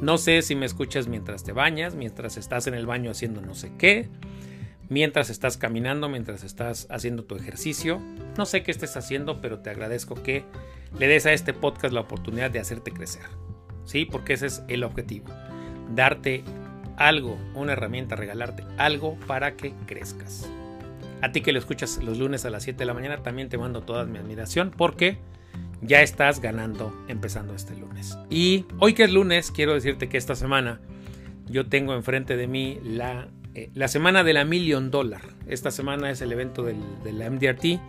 No 0.00 0.18
sé 0.18 0.42
si 0.42 0.54
me 0.54 0.66
escuchas 0.66 1.08
mientras 1.08 1.44
te 1.44 1.52
bañas, 1.52 1.94
mientras 1.94 2.36
estás 2.36 2.66
en 2.66 2.74
el 2.74 2.86
baño 2.86 3.10
haciendo 3.10 3.40
no 3.40 3.54
sé 3.54 3.72
qué, 3.78 4.08
mientras 4.88 5.30
estás 5.30 5.56
caminando, 5.56 6.08
mientras 6.08 6.42
estás 6.42 6.86
haciendo 6.90 7.24
tu 7.24 7.36
ejercicio. 7.36 8.00
No 8.36 8.46
sé 8.46 8.62
qué 8.62 8.70
estés 8.70 8.96
haciendo, 8.96 9.40
pero 9.40 9.60
te 9.60 9.70
agradezco 9.70 10.22
que 10.22 10.44
le 10.98 11.06
des 11.06 11.26
a 11.26 11.32
este 11.32 11.54
podcast 11.54 11.94
la 11.94 12.00
oportunidad 12.00 12.50
de 12.50 12.60
hacerte 12.60 12.90
crecer. 12.90 13.22
Sí, 13.84 14.04
porque 14.04 14.34
ese 14.34 14.46
es 14.46 14.62
el 14.68 14.84
objetivo. 14.84 15.26
Darte 15.94 16.44
algo, 17.00 17.36
una 17.54 17.72
herramienta, 17.72 18.14
regalarte 18.14 18.64
algo 18.76 19.18
para 19.26 19.56
que 19.56 19.74
crezcas. 19.86 20.48
A 21.22 21.32
ti 21.32 21.40
que 21.40 21.52
lo 21.52 21.58
escuchas 21.58 22.02
los 22.02 22.18
lunes 22.18 22.44
a 22.44 22.50
las 22.50 22.62
7 22.62 22.78
de 22.78 22.84
la 22.84 22.94
mañana, 22.94 23.22
también 23.22 23.48
te 23.48 23.58
mando 23.58 23.82
toda 23.82 24.04
mi 24.04 24.18
admiración 24.18 24.70
porque 24.70 25.18
ya 25.82 26.02
estás 26.02 26.40
ganando 26.40 26.94
empezando 27.08 27.54
este 27.54 27.76
lunes. 27.76 28.16
Y 28.30 28.66
hoy 28.78 28.94
que 28.94 29.04
es 29.04 29.12
lunes, 29.12 29.50
quiero 29.50 29.74
decirte 29.74 30.08
que 30.08 30.18
esta 30.18 30.34
semana 30.34 30.80
yo 31.46 31.66
tengo 31.66 31.94
enfrente 31.94 32.36
de 32.36 32.46
mí 32.46 32.78
la 32.84 33.28
eh, 33.54 33.70
la 33.74 33.88
semana 33.88 34.22
de 34.22 34.32
la 34.32 34.44
Million 34.44 34.90
Dollar. 34.90 35.22
Esta 35.48 35.70
semana 35.70 36.10
es 36.10 36.20
el 36.20 36.32
evento 36.32 36.62
del, 36.62 36.78
de 37.02 37.12
la 37.12 37.28
MDRT 37.28 37.80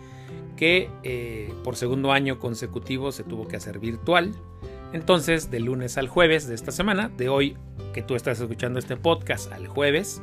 que 0.58 0.90
eh, 1.04 1.54
por 1.64 1.76
segundo 1.76 2.12
año 2.12 2.40
consecutivo 2.40 3.12
se 3.12 3.24
tuvo 3.24 3.48
que 3.48 3.58
hacer 3.58 3.80
virtual. 3.80 4.32
Entonces, 4.94 5.52
de 5.52 5.60
lunes 5.60 5.98
al 5.98 6.08
jueves 6.08 6.48
de 6.48 6.56
esta 6.56 6.72
semana, 6.72 7.10
de 7.10 7.30
hoy 7.30 7.58
que 7.92 8.02
tú 8.02 8.16
estás 8.16 8.40
escuchando 8.40 8.80
este 8.80 8.98
podcast 8.98 9.52
al 9.52 9.68
jueves, 9.68 10.22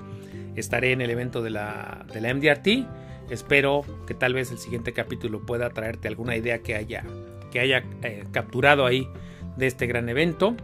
estaré 0.57 0.93
en 0.93 1.01
el 1.01 1.11
evento 1.11 1.43
de 1.43 1.51
la, 1.51 2.07
de 2.13 2.21
la 2.21 2.35
MDRT. 2.35 2.87
Espero 3.31 3.85
que 4.07 4.15
tal 4.15 4.35
vez 4.35 4.51
el 4.51 4.59
siguiente 4.59 4.93
capítulo 4.93 5.45
pueda 5.45 5.71
traerte 5.71 6.09
alguna 6.09 6.37
idea 6.37 6.61
que 6.61 6.75
haya, 6.75 7.05
que 7.51 7.61
haya 7.61 7.85
eh, 8.03 8.25
capturado 8.33 8.87
ahí 8.87 9.09
de 9.57 9.67
este 9.67 9.87
gran 9.87 10.09
evento. 10.09 10.57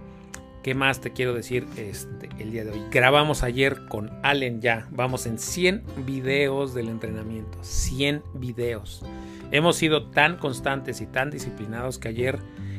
¿Qué 0.62 0.74
más 0.74 1.02
te 1.02 1.12
quiero 1.12 1.34
decir 1.34 1.66
este, 1.76 2.30
el 2.38 2.50
día 2.50 2.64
de 2.64 2.70
hoy? 2.70 2.80
Grabamos 2.90 3.42
ayer 3.42 3.86
con 3.88 4.10
Allen 4.22 4.62
ya. 4.62 4.88
Vamos 4.92 5.26
en 5.26 5.38
100 5.38 5.82
videos 6.06 6.72
del 6.72 6.88
entrenamiento. 6.88 7.58
100 7.60 8.22
videos. 8.32 9.04
Hemos 9.50 9.76
sido 9.76 10.06
tan 10.06 10.38
constantes 10.38 11.02
y 11.02 11.06
tan 11.06 11.30
disciplinados 11.30 11.98
que 11.98 12.08
ayer 12.08 12.38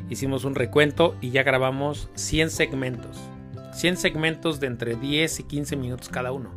hicimos 0.10 0.46
un 0.46 0.56
recuento 0.56 1.16
y 1.22 1.30
ya 1.30 1.44
grabamos 1.44 2.10
100 2.16 2.50
segmentos. 2.50 3.20
100 3.76 3.98
segmentos 3.98 4.62
de 4.62 4.68
entre 4.68 4.96
10 4.96 5.42
y 5.42 5.44
15 5.44 5.76
minutos 5.76 6.08
cada 6.08 6.32
uno. 6.32 6.52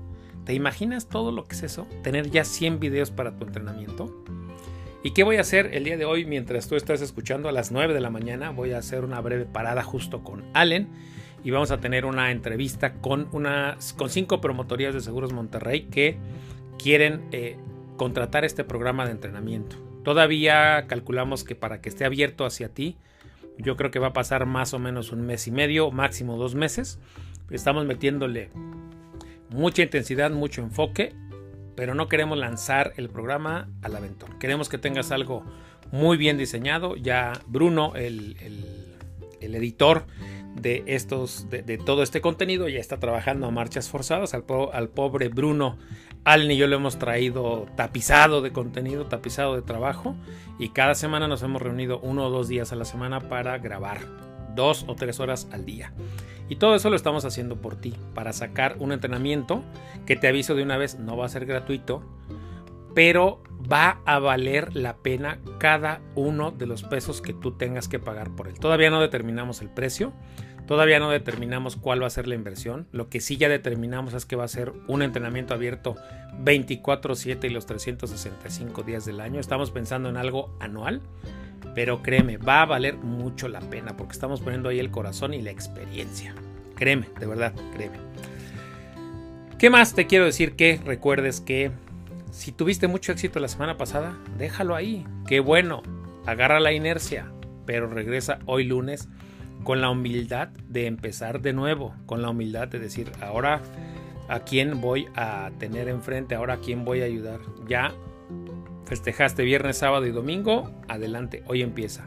¿Te 0.44 0.54
imaginas 0.54 1.08
todo 1.08 1.32
lo 1.32 1.44
que 1.44 1.56
es 1.56 1.64
eso? 1.64 1.88
Tener 2.04 2.30
ya 2.30 2.44
100 2.44 2.78
videos 2.78 3.10
para 3.10 3.36
tu 3.36 3.44
entrenamiento. 3.44 4.24
¿Y 5.02 5.10
qué 5.10 5.24
voy 5.24 5.36
a 5.36 5.40
hacer 5.40 5.74
el 5.74 5.82
día 5.82 5.96
de 5.96 6.04
hoy 6.04 6.24
mientras 6.24 6.68
tú 6.68 6.76
estás 6.76 7.00
escuchando 7.00 7.48
a 7.48 7.52
las 7.52 7.72
9 7.72 7.92
de 7.92 8.00
la 8.00 8.10
mañana? 8.10 8.50
Voy 8.50 8.70
a 8.70 8.78
hacer 8.78 9.04
una 9.04 9.20
breve 9.20 9.46
parada 9.46 9.82
justo 9.82 10.22
con 10.22 10.44
Allen 10.54 10.88
y 11.42 11.50
vamos 11.50 11.72
a 11.72 11.80
tener 11.80 12.04
una 12.06 12.30
entrevista 12.30 12.94
con, 12.94 13.28
unas, 13.32 13.94
con 13.94 14.10
cinco 14.10 14.40
promotorías 14.40 14.94
de 14.94 15.00
Seguros 15.00 15.32
Monterrey 15.32 15.88
que 15.90 16.18
quieren 16.78 17.24
eh, 17.32 17.56
contratar 17.96 18.44
este 18.44 18.62
programa 18.62 19.06
de 19.06 19.10
entrenamiento. 19.10 19.76
Todavía 20.04 20.86
calculamos 20.86 21.42
que 21.42 21.56
para 21.56 21.80
que 21.80 21.88
esté 21.88 22.04
abierto 22.04 22.46
hacia 22.46 22.68
ti, 22.68 22.96
yo 23.58 23.76
creo 23.76 23.90
que 23.90 23.98
va 23.98 24.08
a 24.08 24.12
pasar 24.12 24.46
más 24.46 24.74
o 24.74 24.78
menos 24.78 25.12
un 25.12 25.22
mes 25.22 25.46
y 25.46 25.50
medio, 25.50 25.90
máximo 25.90 26.36
dos 26.36 26.54
meses. 26.54 26.98
Estamos 27.50 27.86
metiéndole 27.86 28.50
mucha 29.50 29.82
intensidad, 29.82 30.30
mucho 30.30 30.62
enfoque, 30.62 31.14
pero 31.74 31.94
no 31.94 32.08
queremos 32.08 32.38
lanzar 32.38 32.92
el 32.96 33.08
programa 33.08 33.68
al 33.82 33.96
aventón. 33.96 34.38
Queremos 34.38 34.68
que 34.68 34.78
tengas 34.78 35.10
algo 35.12 35.44
muy 35.90 36.16
bien 36.16 36.38
diseñado. 36.38 36.96
Ya 36.96 37.32
Bruno, 37.46 37.94
el, 37.96 38.36
el 39.40 39.54
editor, 39.54 40.04
de 40.60 40.82
estos 40.86 41.48
de, 41.50 41.78
todo 41.78 42.02
este 42.02 42.20
contenido 42.20 42.68
ya 42.68 42.80
está 42.80 42.98
trabajando 42.98 43.46
a 43.46 43.50
marchas 43.50 43.88
forzadas 43.88 44.34
al, 44.34 44.44
al 44.72 44.88
pobre 44.88 45.28
Bruno 45.28 45.78
Allen 46.28 46.50
y 46.50 46.56
yo 46.58 46.66
lo 46.66 46.76
hemos 46.76 46.98
traído 46.98 47.66
tapizado 47.74 48.42
de 48.42 48.52
contenido 48.52 49.06
tapizado 49.06 49.54
de 49.54 49.62
trabajo 49.62 50.14
y 50.58 50.70
cada 50.70 50.94
semana 50.94 51.26
nos 51.26 51.42
hemos 51.42 51.62
reunido 51.62 52.00
uno 52.00 52.26
o 52.26 52.30
dos 52.30 52.48
días 52.48 52.70
a 52.70 52.76
la 52.76 52.84
semana 52.84 53.28
para 53.28 53.56
grabar 53.56 54.00
dos 54.54 54.84
o 54.88 54.94
tres 54.94 55.20
horas 55.20 55.48
al 55.52 55.64
día 55.64 55.94
y 56.50 56.56
todo 56.56 56.74
eso 56.74 56.90
lo 56.90 56.96
estamos 56.96 57.24
haciendo 57.24 57.56
por 57.56 57.76
ti 57.76 57.94
para 58.14 58.34
sacar 58.34 58.76
un 58.78 58.92
entrenamiento 58.92 59.62
que 60.04 60.16
te 60.16 60.28
aviso 60.28 60.54
de 60.54 60.62
una 60.62 60.76
vez 60.76 60.98
no 60.98 61.16
va 61.16 61.24
a 61.24 61.30
ser 61.30 61.46
gratuito 61.46 62.02
pero 62.94 63.42
va 63.70 64.00
a 64.04 64.18
valer 64.18 64.74
la 64.74 64.96
pena 64.96 65.38
cada 65.58 66.00
uno 66.14 66.50
de 66.50 66.66
los 66.66 66.82
pesos 66.82 67.20
que 67.20 67.32
tú 67.32 67.52
tengas 67.52 67.86
que 67.88 67.98
pagar 67.98 68.34
por 68.34 68.48
él. 68.48 68.58
Todavía 68.58 68.90
no 68.90 69.00
determinamos 69.00 69.60
el 69.60 69.68
precio, 69.68 70.12
Todavía 70.68 70.98
no 70.98 71.08
determinamos 71.08 71.76
cuál 71.76 72.02
va 72.02 72.08
a 72.08 72.10
ser 72.10 72.28
la 72.28 72.34
inversión. 72.34 72.86
Lo 72.92 73.08
que 73.08 73.20
sí 73.20 73.38
ya 73.38 73.48
determinamos 73.48 74.12
es 74.12 74.26
que 74.26 74.36
va 74.36 74.44
a 74.44 74.48
ser 74.48 74.74
un 74.86 75.00
entrenamiento 75.00 75.54
abierto 75.54 75.96
24/7 76.44 77.46
y 77.46 77.50
los 77.50 77.64
365 77.64 78.82
días 78.82 79.06
del 79.06 79.22
año. 79.22 79.40
Estamos 79.40 79.70
pensando 79.70 80.10
en 80.10 80.18
algo 80.18 80.54
anual, 80.60 81.00
pero 81.74 82.02
créeme, 82.02 82.36
va 82.36 82.60
a 82.60 82.66
valer 82.66 82.98
mucho 82.98 83.48
la 83.48 83.60
pena 83.60 83.96
porque 83.96 84.12
estamos 84.12 84.42
poniendo 84.42 84.68
ahí 84.68 84.78
el 84.78 84.90
corazón 84.90 85.32
y 85.32 85.40
la 85.40 85.50
experiencia. 85.50 86.34
Créeme, 86.74 87.08
de 87.18 87.26
verdad, 87.26 87.54
créeme. 87.74 87.96
¿Qué 89.58 89.70
más 89.70 89.94
te 89.94 90.06
quiero 90.06 90.26
decir? 90.26 90.54
Que 90.54 90.78
recuerdes 90.84 91.40
que 91.40 91.70
si 92.30 92.52
tuviste 92.52 92.88
mucho 92.88 93.10
éxito 93.10 93.40
la 93.40 93.48
semana 93.48 93.78
pasada, 93.78 94.18
déjalo 94.36 94.74
ahí. 94.74 95.06
Qué 95.26 95.40
bueno, 95.40 95.82
agarra 96.26 96.60
la 96.60 96.72
inercia, 96.72 97.32
pero 97.64 97.88
regresa 97.88 98.40
hoy 98.44 98.64
lunes 98.64 99.08
con 99.64 99.80
la 99.80 99.90
humildad 99.90 100.48
de 100.68 100.86
empezar 100.86 101.40
de 101.40 101.52
nuevo, 101.52 101.94
con 102.06 102.22
la 102.22 102.30
humildad 102.30 102.68
de 102.68 102.78
decir, 102.78 103.10
ahora 103.20 103.62
a 104.28 104.40
quién 104.40 104.80
voy 104.80 105.08
a 105.14 105.50
tener 105.58 105.88
enfrente, 105.88 106.34
ahora 106.34 106.54
a 106.54 106.58
quién 106.58 106.84
voy 106.84 107.02
a 107.02 107.06
ayudar. 107.06 107.40
Ya 107.66 107.92
festejaste 108.84 109.42
viernes, 109.42 109.78
sábado 109.78 110.06
y 110.06 110.10
domingo, 110.10 110.70
adelante, 110.88 111.42
hoy 111.46 111.62
empieza. 111.62 112.06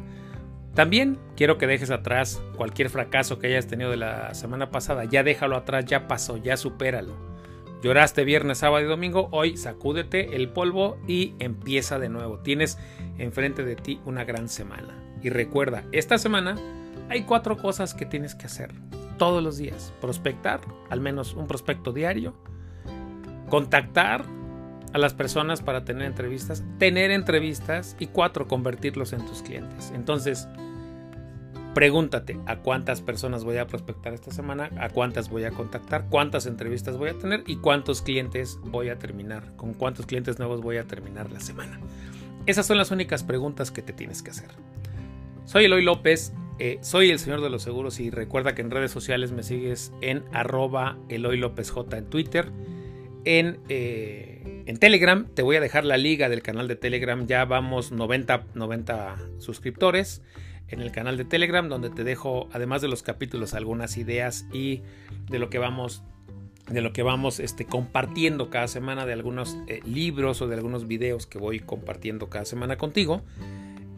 También 0.74 1.20
quiero 1.36 1.58
que 1.58 1.68
dejes 1.68 1.92
atrás 1.92 2.42
cualquier 2.56 2.90
fracaso 2.90 3.40
que 3.40 3.48
hayas 3.48 3.68
tenido 3.68 3.92
de 3.92 3.98
la 3.98 4.34
semana 4.34 4.72
pasada, 4.72 5.04
ya 5.06 5.22
déjalo 5.22 5.58
atrás, 5.58 5.86
ya 5.86 6.08
pasó, 6.08 6.38
ya 6.38 6.56
supéralo. 6.58 7.32
Lloraste 7.84 8.24
viernes, 8.24 8.60
sábado 8.60 8.86
y 8.86 8.88
domingo, 8.88 9.28
hoy 9.32 9.58
sacúdete 9.58 10.36
el 10.36 10.50
polvo 10.50 10.98
y 11.08 11.34
empieza 11.40 11.98
de 11.98 12.10
nuevo. 12.10 12.40
Tienes 12.40 12.78
enfrente 13.18 13.66
de 13.66 13.76
ti 13.76 14.00
una 14.06 14.24
gran 14.24 14.50
semana. 14.50 15.04
Y 15.24 15.30
recuerda, 15.30 15.84
esta 15.92 16.20
semana 16.20 16.56
hay 17.12 17.24
cuatro 17.24 17.58
cosas 17.58 17.94
que 17.94 18.06
tienes 18.06 18.36
que 18.36 18.46
hacer 18.46 18.72
todos 19.18 19.44
los 19.44 19.58
días. 19.58 19.94
Prospectar, 20.00 20.62
al 20.90 21.02
menos 21.02 21.34
un 21.34 21.46
prospecto 21.46 21.92
diario. 21.92 22.34
Contactar 23.50 24.24
a 24.94 24.98
las 24.98 25.14
personas 25.14 25.62
para 25.62 25.84
tener 25.84 26.04
entrevistas. 26.04 26.64
Tener 26.80 27.12
entrevistas. 27.12 27.98
Y 28.00 28.08
cuatro, 28.08 28.48
convertirlos 28.48 29.12
en 29.12 29.26
tus 29.26 29.42
clientes. 29.42 29.92
Entonces, 29.94 30.48
pregúntate 31.74 32.40
a 32.46 32.60
cuántas 32.60 33.02
personas 33.02 33.44
voy 33.44 33.58
a 33.58 33.68
prospectar 33.68 34.14
esta 34.14 34.32
semana, 34.32 34.70
a 34.80 34.88
cuántas 34.88 35.30
voy 35.30 35.44
a 35.44 35.52
contactar, 35.52 36.06
cuántas 36.10 36.46
entrevistas 36.46 36.96
voy 36.96 37.10
a 37.10 37.20
tener 37.20 37.44
y 37.46 37.58
cuántos 37.58 38.02
clientes 38.02 38.58
voy 38.64 38.88
a 38.88 38.98
terminar, 39.00 39.54
con 39.58 39.74
cuántos 39.74 40.06
clientes 40.06 40.40
nuevos 40.40 40.62
voy 40.62 40.78
a 40.78 40.86
terminar 40.86 41.30
la 41.30 41.42
semana. 41.42 41.78
Esas 42.46 42.66
son 42.66 42.78
las 42.78 42.90
únicas 42.90 43.24
preguntas 43.24 43.70
que 43.70 43.82
te 43.82 43.92
tienes 43.92 44.24
que 44.24 44.32
hacer. 44.32 44.50
Soy 45.46 45.66
Eloy 45.66 45.84
López, 45.84 46.34
eh, 46.64 46.78
soy 46.82 47.10
el 47.10 47.18
señor 47.18 47.42
de 47.42 47.50
los 47.50 47.64
seguros 47.64 48.00
y 48.00 48.12
recuerda 48.12 48.54
que 48.54 48.62
en 48.62 48.70
redes 48.70 48.92
sociales 48.92 49.32
me 49.32 49.42
sigues 49.42 49.92
en 50.00 50.24
arroba 50.32 50.96
Eloy 51.10 51.38
López 51.38 51.72
J 51.72 51.98
en 51.98 52.06
Twitter. 52.06 52.52
En, 53.26 53.58
eh, 53.68 54.64
en, 54.68 54.78
Telegram 54.78 55.26
te 55.34 55.42
voy 55.42 55.56
a 55.56 55.60
dejar 55.60 55.86
la 55.86 55.98
liga 55.98 56.30
del 56.30 56.44
canal 56.44 56.68
de 56.68 56.76
Telegram. 56.76 57.26
Ya 57.26 57.46
vamos 57.46 57.92
90, 57.92 58.46
90 58.54 59.18
suscriptores 59.40 60.22
en 60.68 60.82
el 60.82 60.92
canal 60.92 61.18
de 61.18 61.26
Telegram 61.26 61.68
donde 61.68 61.90
te 61.90 62.04
dejo 62.04 62.48
además 62.52 62.84
de 62.84 62.90
los 62.90 63.02
capítulos 63.02 63.56
algunas 63.56 63.98
ideas 63.98 64.46
y 64.54 64.84
de 65.32 65.40
lo 65.40 65.50
que 65.50 65.58
vamos 65.58 66.04
de 66.70 66.82
lo 66.82 66.94
que 66.94 67.02
vamos 67.02 67.40
este, 67.40 67.66
compartiendo 67.66 68.52
cada 68.52 68.68
semana 68.68 69.08
de 69.08 69.14
algunos 69.14 69.58
eh, 69.66 69.80
libros 69.84 70.44
o 70.44 70.48
de 70.48 70.58
algunos 70.58 70.88
videos 70.88 71.26
que 71.26 71.40
voy 71.40 71.60
compartiendo 71.60 72.30
cada 72.30 72.46
semana 72.46 72.78
contigo. 72.78 73.24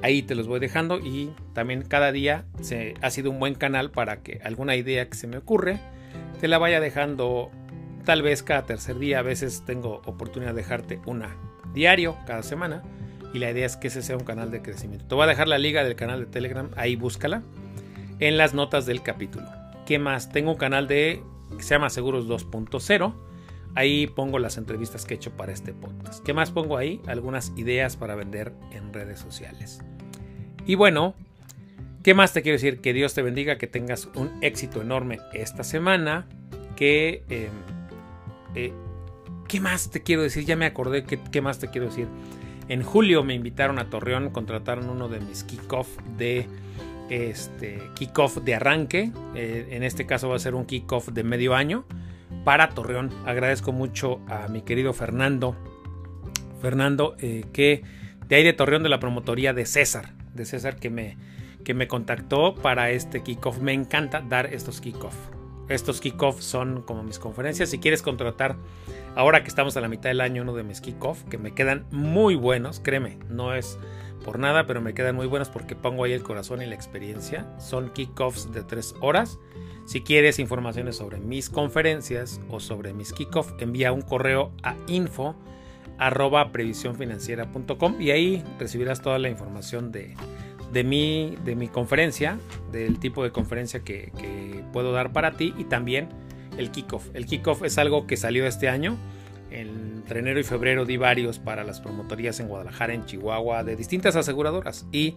Ahí 0.04 0.22
te 0.22 0.36
los 0.36 0.48
voy 0.48 0.60
dejando 0.60 1.00
y 1.00 1.32
también 1.54 1.82
cada 1.82 2.12
día 2.12 2.44
se, 2.60 2.94
ha 3.02 3.10
sido 3.10 3.32
un 3.32 3.39
buen 3.39 3.56
canal 3.56 3.89
para 3.89 4.22
que 4.22 4.42
alguna 4.44 4.76
idea 4.76 5.08
que 5.08 5.16
se 5.16 5.28
me 5.28 5.38
ocurre 5.38 5.80
te 6.42 6.50
la 6.50 6.58
vaya 6.58 6.82
dejando 6.82 7.50
tal 8.04 8.22
vez 8.22 8.44
cada 8.44 8.66
tercer 8.66 9.00
día. 9.00 9.20
A 9.20 9.22
veces 9.22 9.63
tengo 9.66 10.02
oportunidad 10.06 10.52
de 10.52 10.58
dejarte 10.58 11.00
una 11.06 11.38
diario 11.74 12.18
cada 12.28 12.44
semana 12.44 12.84
y 13.34 13.39
la 13.39 13.50
idea 13.50 13.66
es 13.66 13.78
que 13.78 13.88
ese 13.88 14.02
sea 14.02 14.18
un 14.18 14.26
canal 14.26 14.52
de 14.52 14.62
crecimiento. 14.62 15.06
Te 15.06 15.16
voy 15.16 15.24
a 15.24 15.28
dejar 15.28 15.48
la 15.48 15.58
liga 15.58 15.86
del 15.86 15.96
canal 15.96 16.20
de 16.20 16.26
Telegram, 16.26 16.70
ahí 16.76 16.98
búscala 16.98 17.42
en 18.20 18.38
las 18.38 18.54
notas 18.54 18.86
del 18.86 19.04
capítulo. 19.04 19.48
¿Qué 19.86 20.00
más? 20.00 20.34
Tengo 20.34 20.52
un 20.52 20.58
canal 20.58 20.86
de 20.86 21.24
que 21.56 21.63
se 21.63 21.76
llama 21.76 21.89
Seguros 21.89 22.28
2.0. 22.28 23.13
Ahí 23.76 24.08
pongo 24.08 24.38
las 24.38 24.58
entrevistas 24.58 25.06
que 25.06 25.13
he 25.13 25.18
hecho 25.18 25.32
para 25.32 25.54
este 25.54 25.72
podcast. 25.72 26.22
¿Qué 26.26 26.34
más 26.34 26.52
pongo 26.52 26.76
ahí? 26.76 27.02
Algunas 27.08 27.54
ideas 27.56 27.96
para 27.96 28.16
vender 28.16 28.52
en 28.74 28.94
redes 28.94 29.20
sociales. 29.20 29.80
Y 30.66 30.76
bueno, 30.76 31.16
¿qué 32.03 32.14
más 32.14 32.34
te 32.34 32.41
quiero 32.41 32.55
decir? 32.55 32.80
Que 32.80 32.93
Dios 32.93 33.14
te 33.14 33.22
bendiga, 33.22 33.57
que 33.57 33.68
tengas 33.68 34.09
un 34.16 34.32
éxito 34.41 34.82
enorme 34.82 35.20
esta 35.34 35.64
semana. 35.64 36.28
Que... 36.76 37.24
Em, 37.30 37.51
eh, 38.55 38.74
¿Qué 39.47 39.59
más 39.59 39.91
te 39.91 40.01
quiero 40.01 40.24
decir? 40.24 40.45
Ya 40.45 40.55
me 40.55 40.66
acordé, 40.66 41.03
¿qué, 41.03 41.20
¿qué, 41.32 41.41
más 41.41 41.59
te 41.59 41.68
quiero 41.68 41.88
decir? 41.88 42.07
En 42.70 42.82
julio 42.82 43.24
me 43.24 43.36
invitaron 43.36 43.78
a 43.78 43.89
Torreón, 43.89 44.32
contrataron 44.32 44.89
uno 44.89 45.09
de 45.09 45.20
mis 45.20 45.43
kickoff 45.43 45.88
de 46.18 46.47
este 47.09 47.80
kickoff 47.95 48.38
de 48.38 48.55
arranque. 48.55 49.11
Eh, 49.36 49.68
en 49.72 49.84
este 49.84 50.05
caso 50.05 50.30
va 50.30 50.38
a 50.38 50.39
ser 50.39 50.55
un 50.55 50.66
kickoff 50.66 51.09
de 51.09 51.24
medio 51.24 51.53
año 51.53 51.86
para 52.43 52.70
Torreón. 52.70 53.11
Agradezco 53.26 53.72
mucho 53.72 54.22
a 54.28 54.47
mi 54.47 54.61
querido 54.61 54.93
Fernando. 54.93 55.55
Fernando, 56.61 57.16
eh, 57.20 57.45
que 57.53 57.84
de 58.28 58.36
ahí 58.38 58.43
de 58.43 58.53
Torreón 58.53 58.82
de 58.82 58.89
la 58.89 58.99
promotoría 58.99 59.53
de 59.53 59.66
César 59.66 60.22
de 60.34 60.46
César 60.46 60.78
que 60.78 60.90
me, 60.90 61.18
que 61.64 61.74
me 61.74 61.88
contactó 61.88 62.56
para 62.56 62.92
este 62.92 63.24
kickoff. 63.24 63.60
Me 63.60 63.74
encanta 63.74 64.22
dar 64.22 64.54
estos 64.54 64.82
kickoff. 64.82 65.16
Estos 65.70 66.02
kickoffs 66.02 66.44
son 66.44 66.82
como 66.82 67.04
mis 67.04 67.20
conferencias. 67.20 67.70
Si 67.70 67.80
quieres 67.80 68.02
contratar, 68.02 68.58
ahora 69.16 69.44
que 69.44 69.48
estamos 69.48 69.78
a 69.78 69.82
la 69.82 69.88
mitad 69.88 70.10
del 70.10 70.22
año, 70.22 70.42
uno 70.42 70.54
de 70.54 70.64
mis 70.64 70.82
kickoffs, 70.82 71.24
que 71.24 71.38
me 71.38 71.54
quedan 71.54 71.86
muy 71.92 72.36
buenos, 72.36 72.82
créeme, 72.82 73.18
no 73.30 73.56
es 73.56 73.80
por 74.24 74.40
nada, 74.40 74.66
pero 74.66 74.82
me 74.82 74.94
quedan 74.94 75.16
muy 75.16 75.28
buenos 75.28 75.50
porque 75.50 75.76
pongo 75.76 76.04
ahí 76.04 76.14
el 76.14 76.24
corazón 76.24 76.62
y 76.62 76.66
la 76.66 76.76
experiencia. 76.76 77.48
Son 77.60 77.92
kickoffs 77.92 78.52
de 78.52 78.64
tres 78.64 78.96
horas. 79.00 79.40
Si 79.86 80.02
quieres 80.02 80.40
informaciones 80.40 80.96
sobre 80.98 81.20
mis 81.20 81.50
conferencias 81.50 82.42
o 82.50 82.60
sobre 82.60 82.94
mis 82.94 83.14
kickoffs, 83.14 83.54
envía 83.60 83.92
un 83.92 84.02
correo 84.02 84.52
a 84.64 84.76
info 84.88 85.36
arroba 85.98 86.52
previsiónfinanciera.com 86.52 88.02
y 88.02 88.12
ahí 88.12 88.44
recibirás 88.60 89.02
toda 89.02 89.20
la 89.20 89.30
información 89.30 89.91
de, 89.91 90.16
de, 90.72 90.84
mi, 90.84 91.38
de 91.44 91.56
mi 91.56 91.68
conferencia, 91.68 92.39
del 92.72 93.00
tipo 93.00 93.24
de 93.24 93.32
conferencia 93.32 93.82
que, 93.82 94.12
que 94.18 94.64
puedo 94.74 94.91
dar 94.91 95.14
para 95.14 95.34
ti 95.34 95.54
y 95.58 95.66
también 95.66 96.10
el 96.58 96.72
kickoff. 96.72 97.10
El 97.14 97.26
kickoff 97.26 97.64
es 97.64 97.78
algo 97.78 98.08
que 98.08 98.18
salió 98.18 98.46
este 98.46 98.70
año. 98.70 98.98
Entre 99.52 100.20
enero 100.20 100.39
y 100.39 100.44
febrero 100.44 100.84
di 100.84 100.98
varios 100.98 101.38
para 101.38 101.64
las 101.64 101.80
promotorías 101.80 102.39
en 102.39 102.48
Guadalajara, 102.48 102.94
en 102.96 103.06
Chihuahua, 103.06 103.64
de 103.64 103.76
distintas 103.76 104.16
aseguradoras. 104.16 104.88
Y 104.91 105.16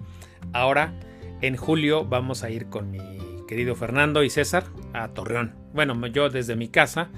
ahora 0.53 0.93
en 1.41 1.57
julio 1.57 2.05
vamos 2.05 2.43
a 2.43 2.51
ir 2.51 2.66
con 2.66 2.91
mi 2.91 2.99
querido 3.49 3.74
Fernando 3.74 4.22
y 4.22 4.31
César 4.31 4.64
a 4.93 5.09
Torreón. 5.09 5.55
Bueno, 5.72 6.07
yo 6.09 6.29
desde 6.29 6.55
mi 6.55 6.68
casa 6.68 7.09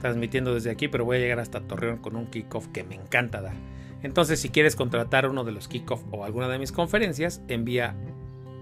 transmitiendo 0.00 0.54
desde 0.54 0.70
aquí, 0.70 0.88
pero 0.88 1.04
voy 1.04 1.16
a 1.16 1.20
llegar 1.20 1.40
hasta 1.40 1.60
Torreón 1.60 1.98
con 1.98 2.16
un 2.16 2.26
kickoff 2.26 2.68
que 2.68 2.84
me 2.84 2.94
encanta 2.94 3.40
dar. 3.40 3.54
Entonces, 4.02 4.40
si 4.40 4.48
quieres 4.48 4.76
contratar 4.76 5.28
uno 5.28 5.44
de 5.44 5.52
los 5.52 5.68
kickoff 5.68 6.02
o 6.10 6.24
alguna 6.24 6.48
de 6.48 6.58
mis 6.58 6.72
conferencias, 6.72 7.42
envía 7.48 7.96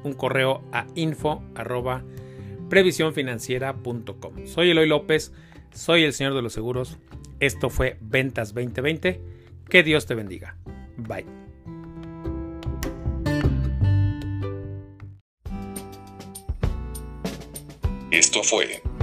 un 0.02 0.14
correo 0.14 0.62
a 0.72 0.86
info. 0.94 1.42
Soy 4.46 4.70
Eloy 4.70 4.88
López, 4.88 5.32
soy 5.72 6.04
el 6.04 6.12
señor 6.12 6.34
de 6.34 6.42
los 6.42 6.52
seguros. 6.52 6.98
Esto 7.38 7.70
fue 7.70 7.98
Ventas 8.00 8.54
2020. 8.54 9.20
Que 9.68 9.82
Dios 9.82 10.06
te 10.06 10.14
bendiga. 10.14 10.56
Bye. 10.96 11.26
Esto 18.10 18.42
fue 18.42 18.80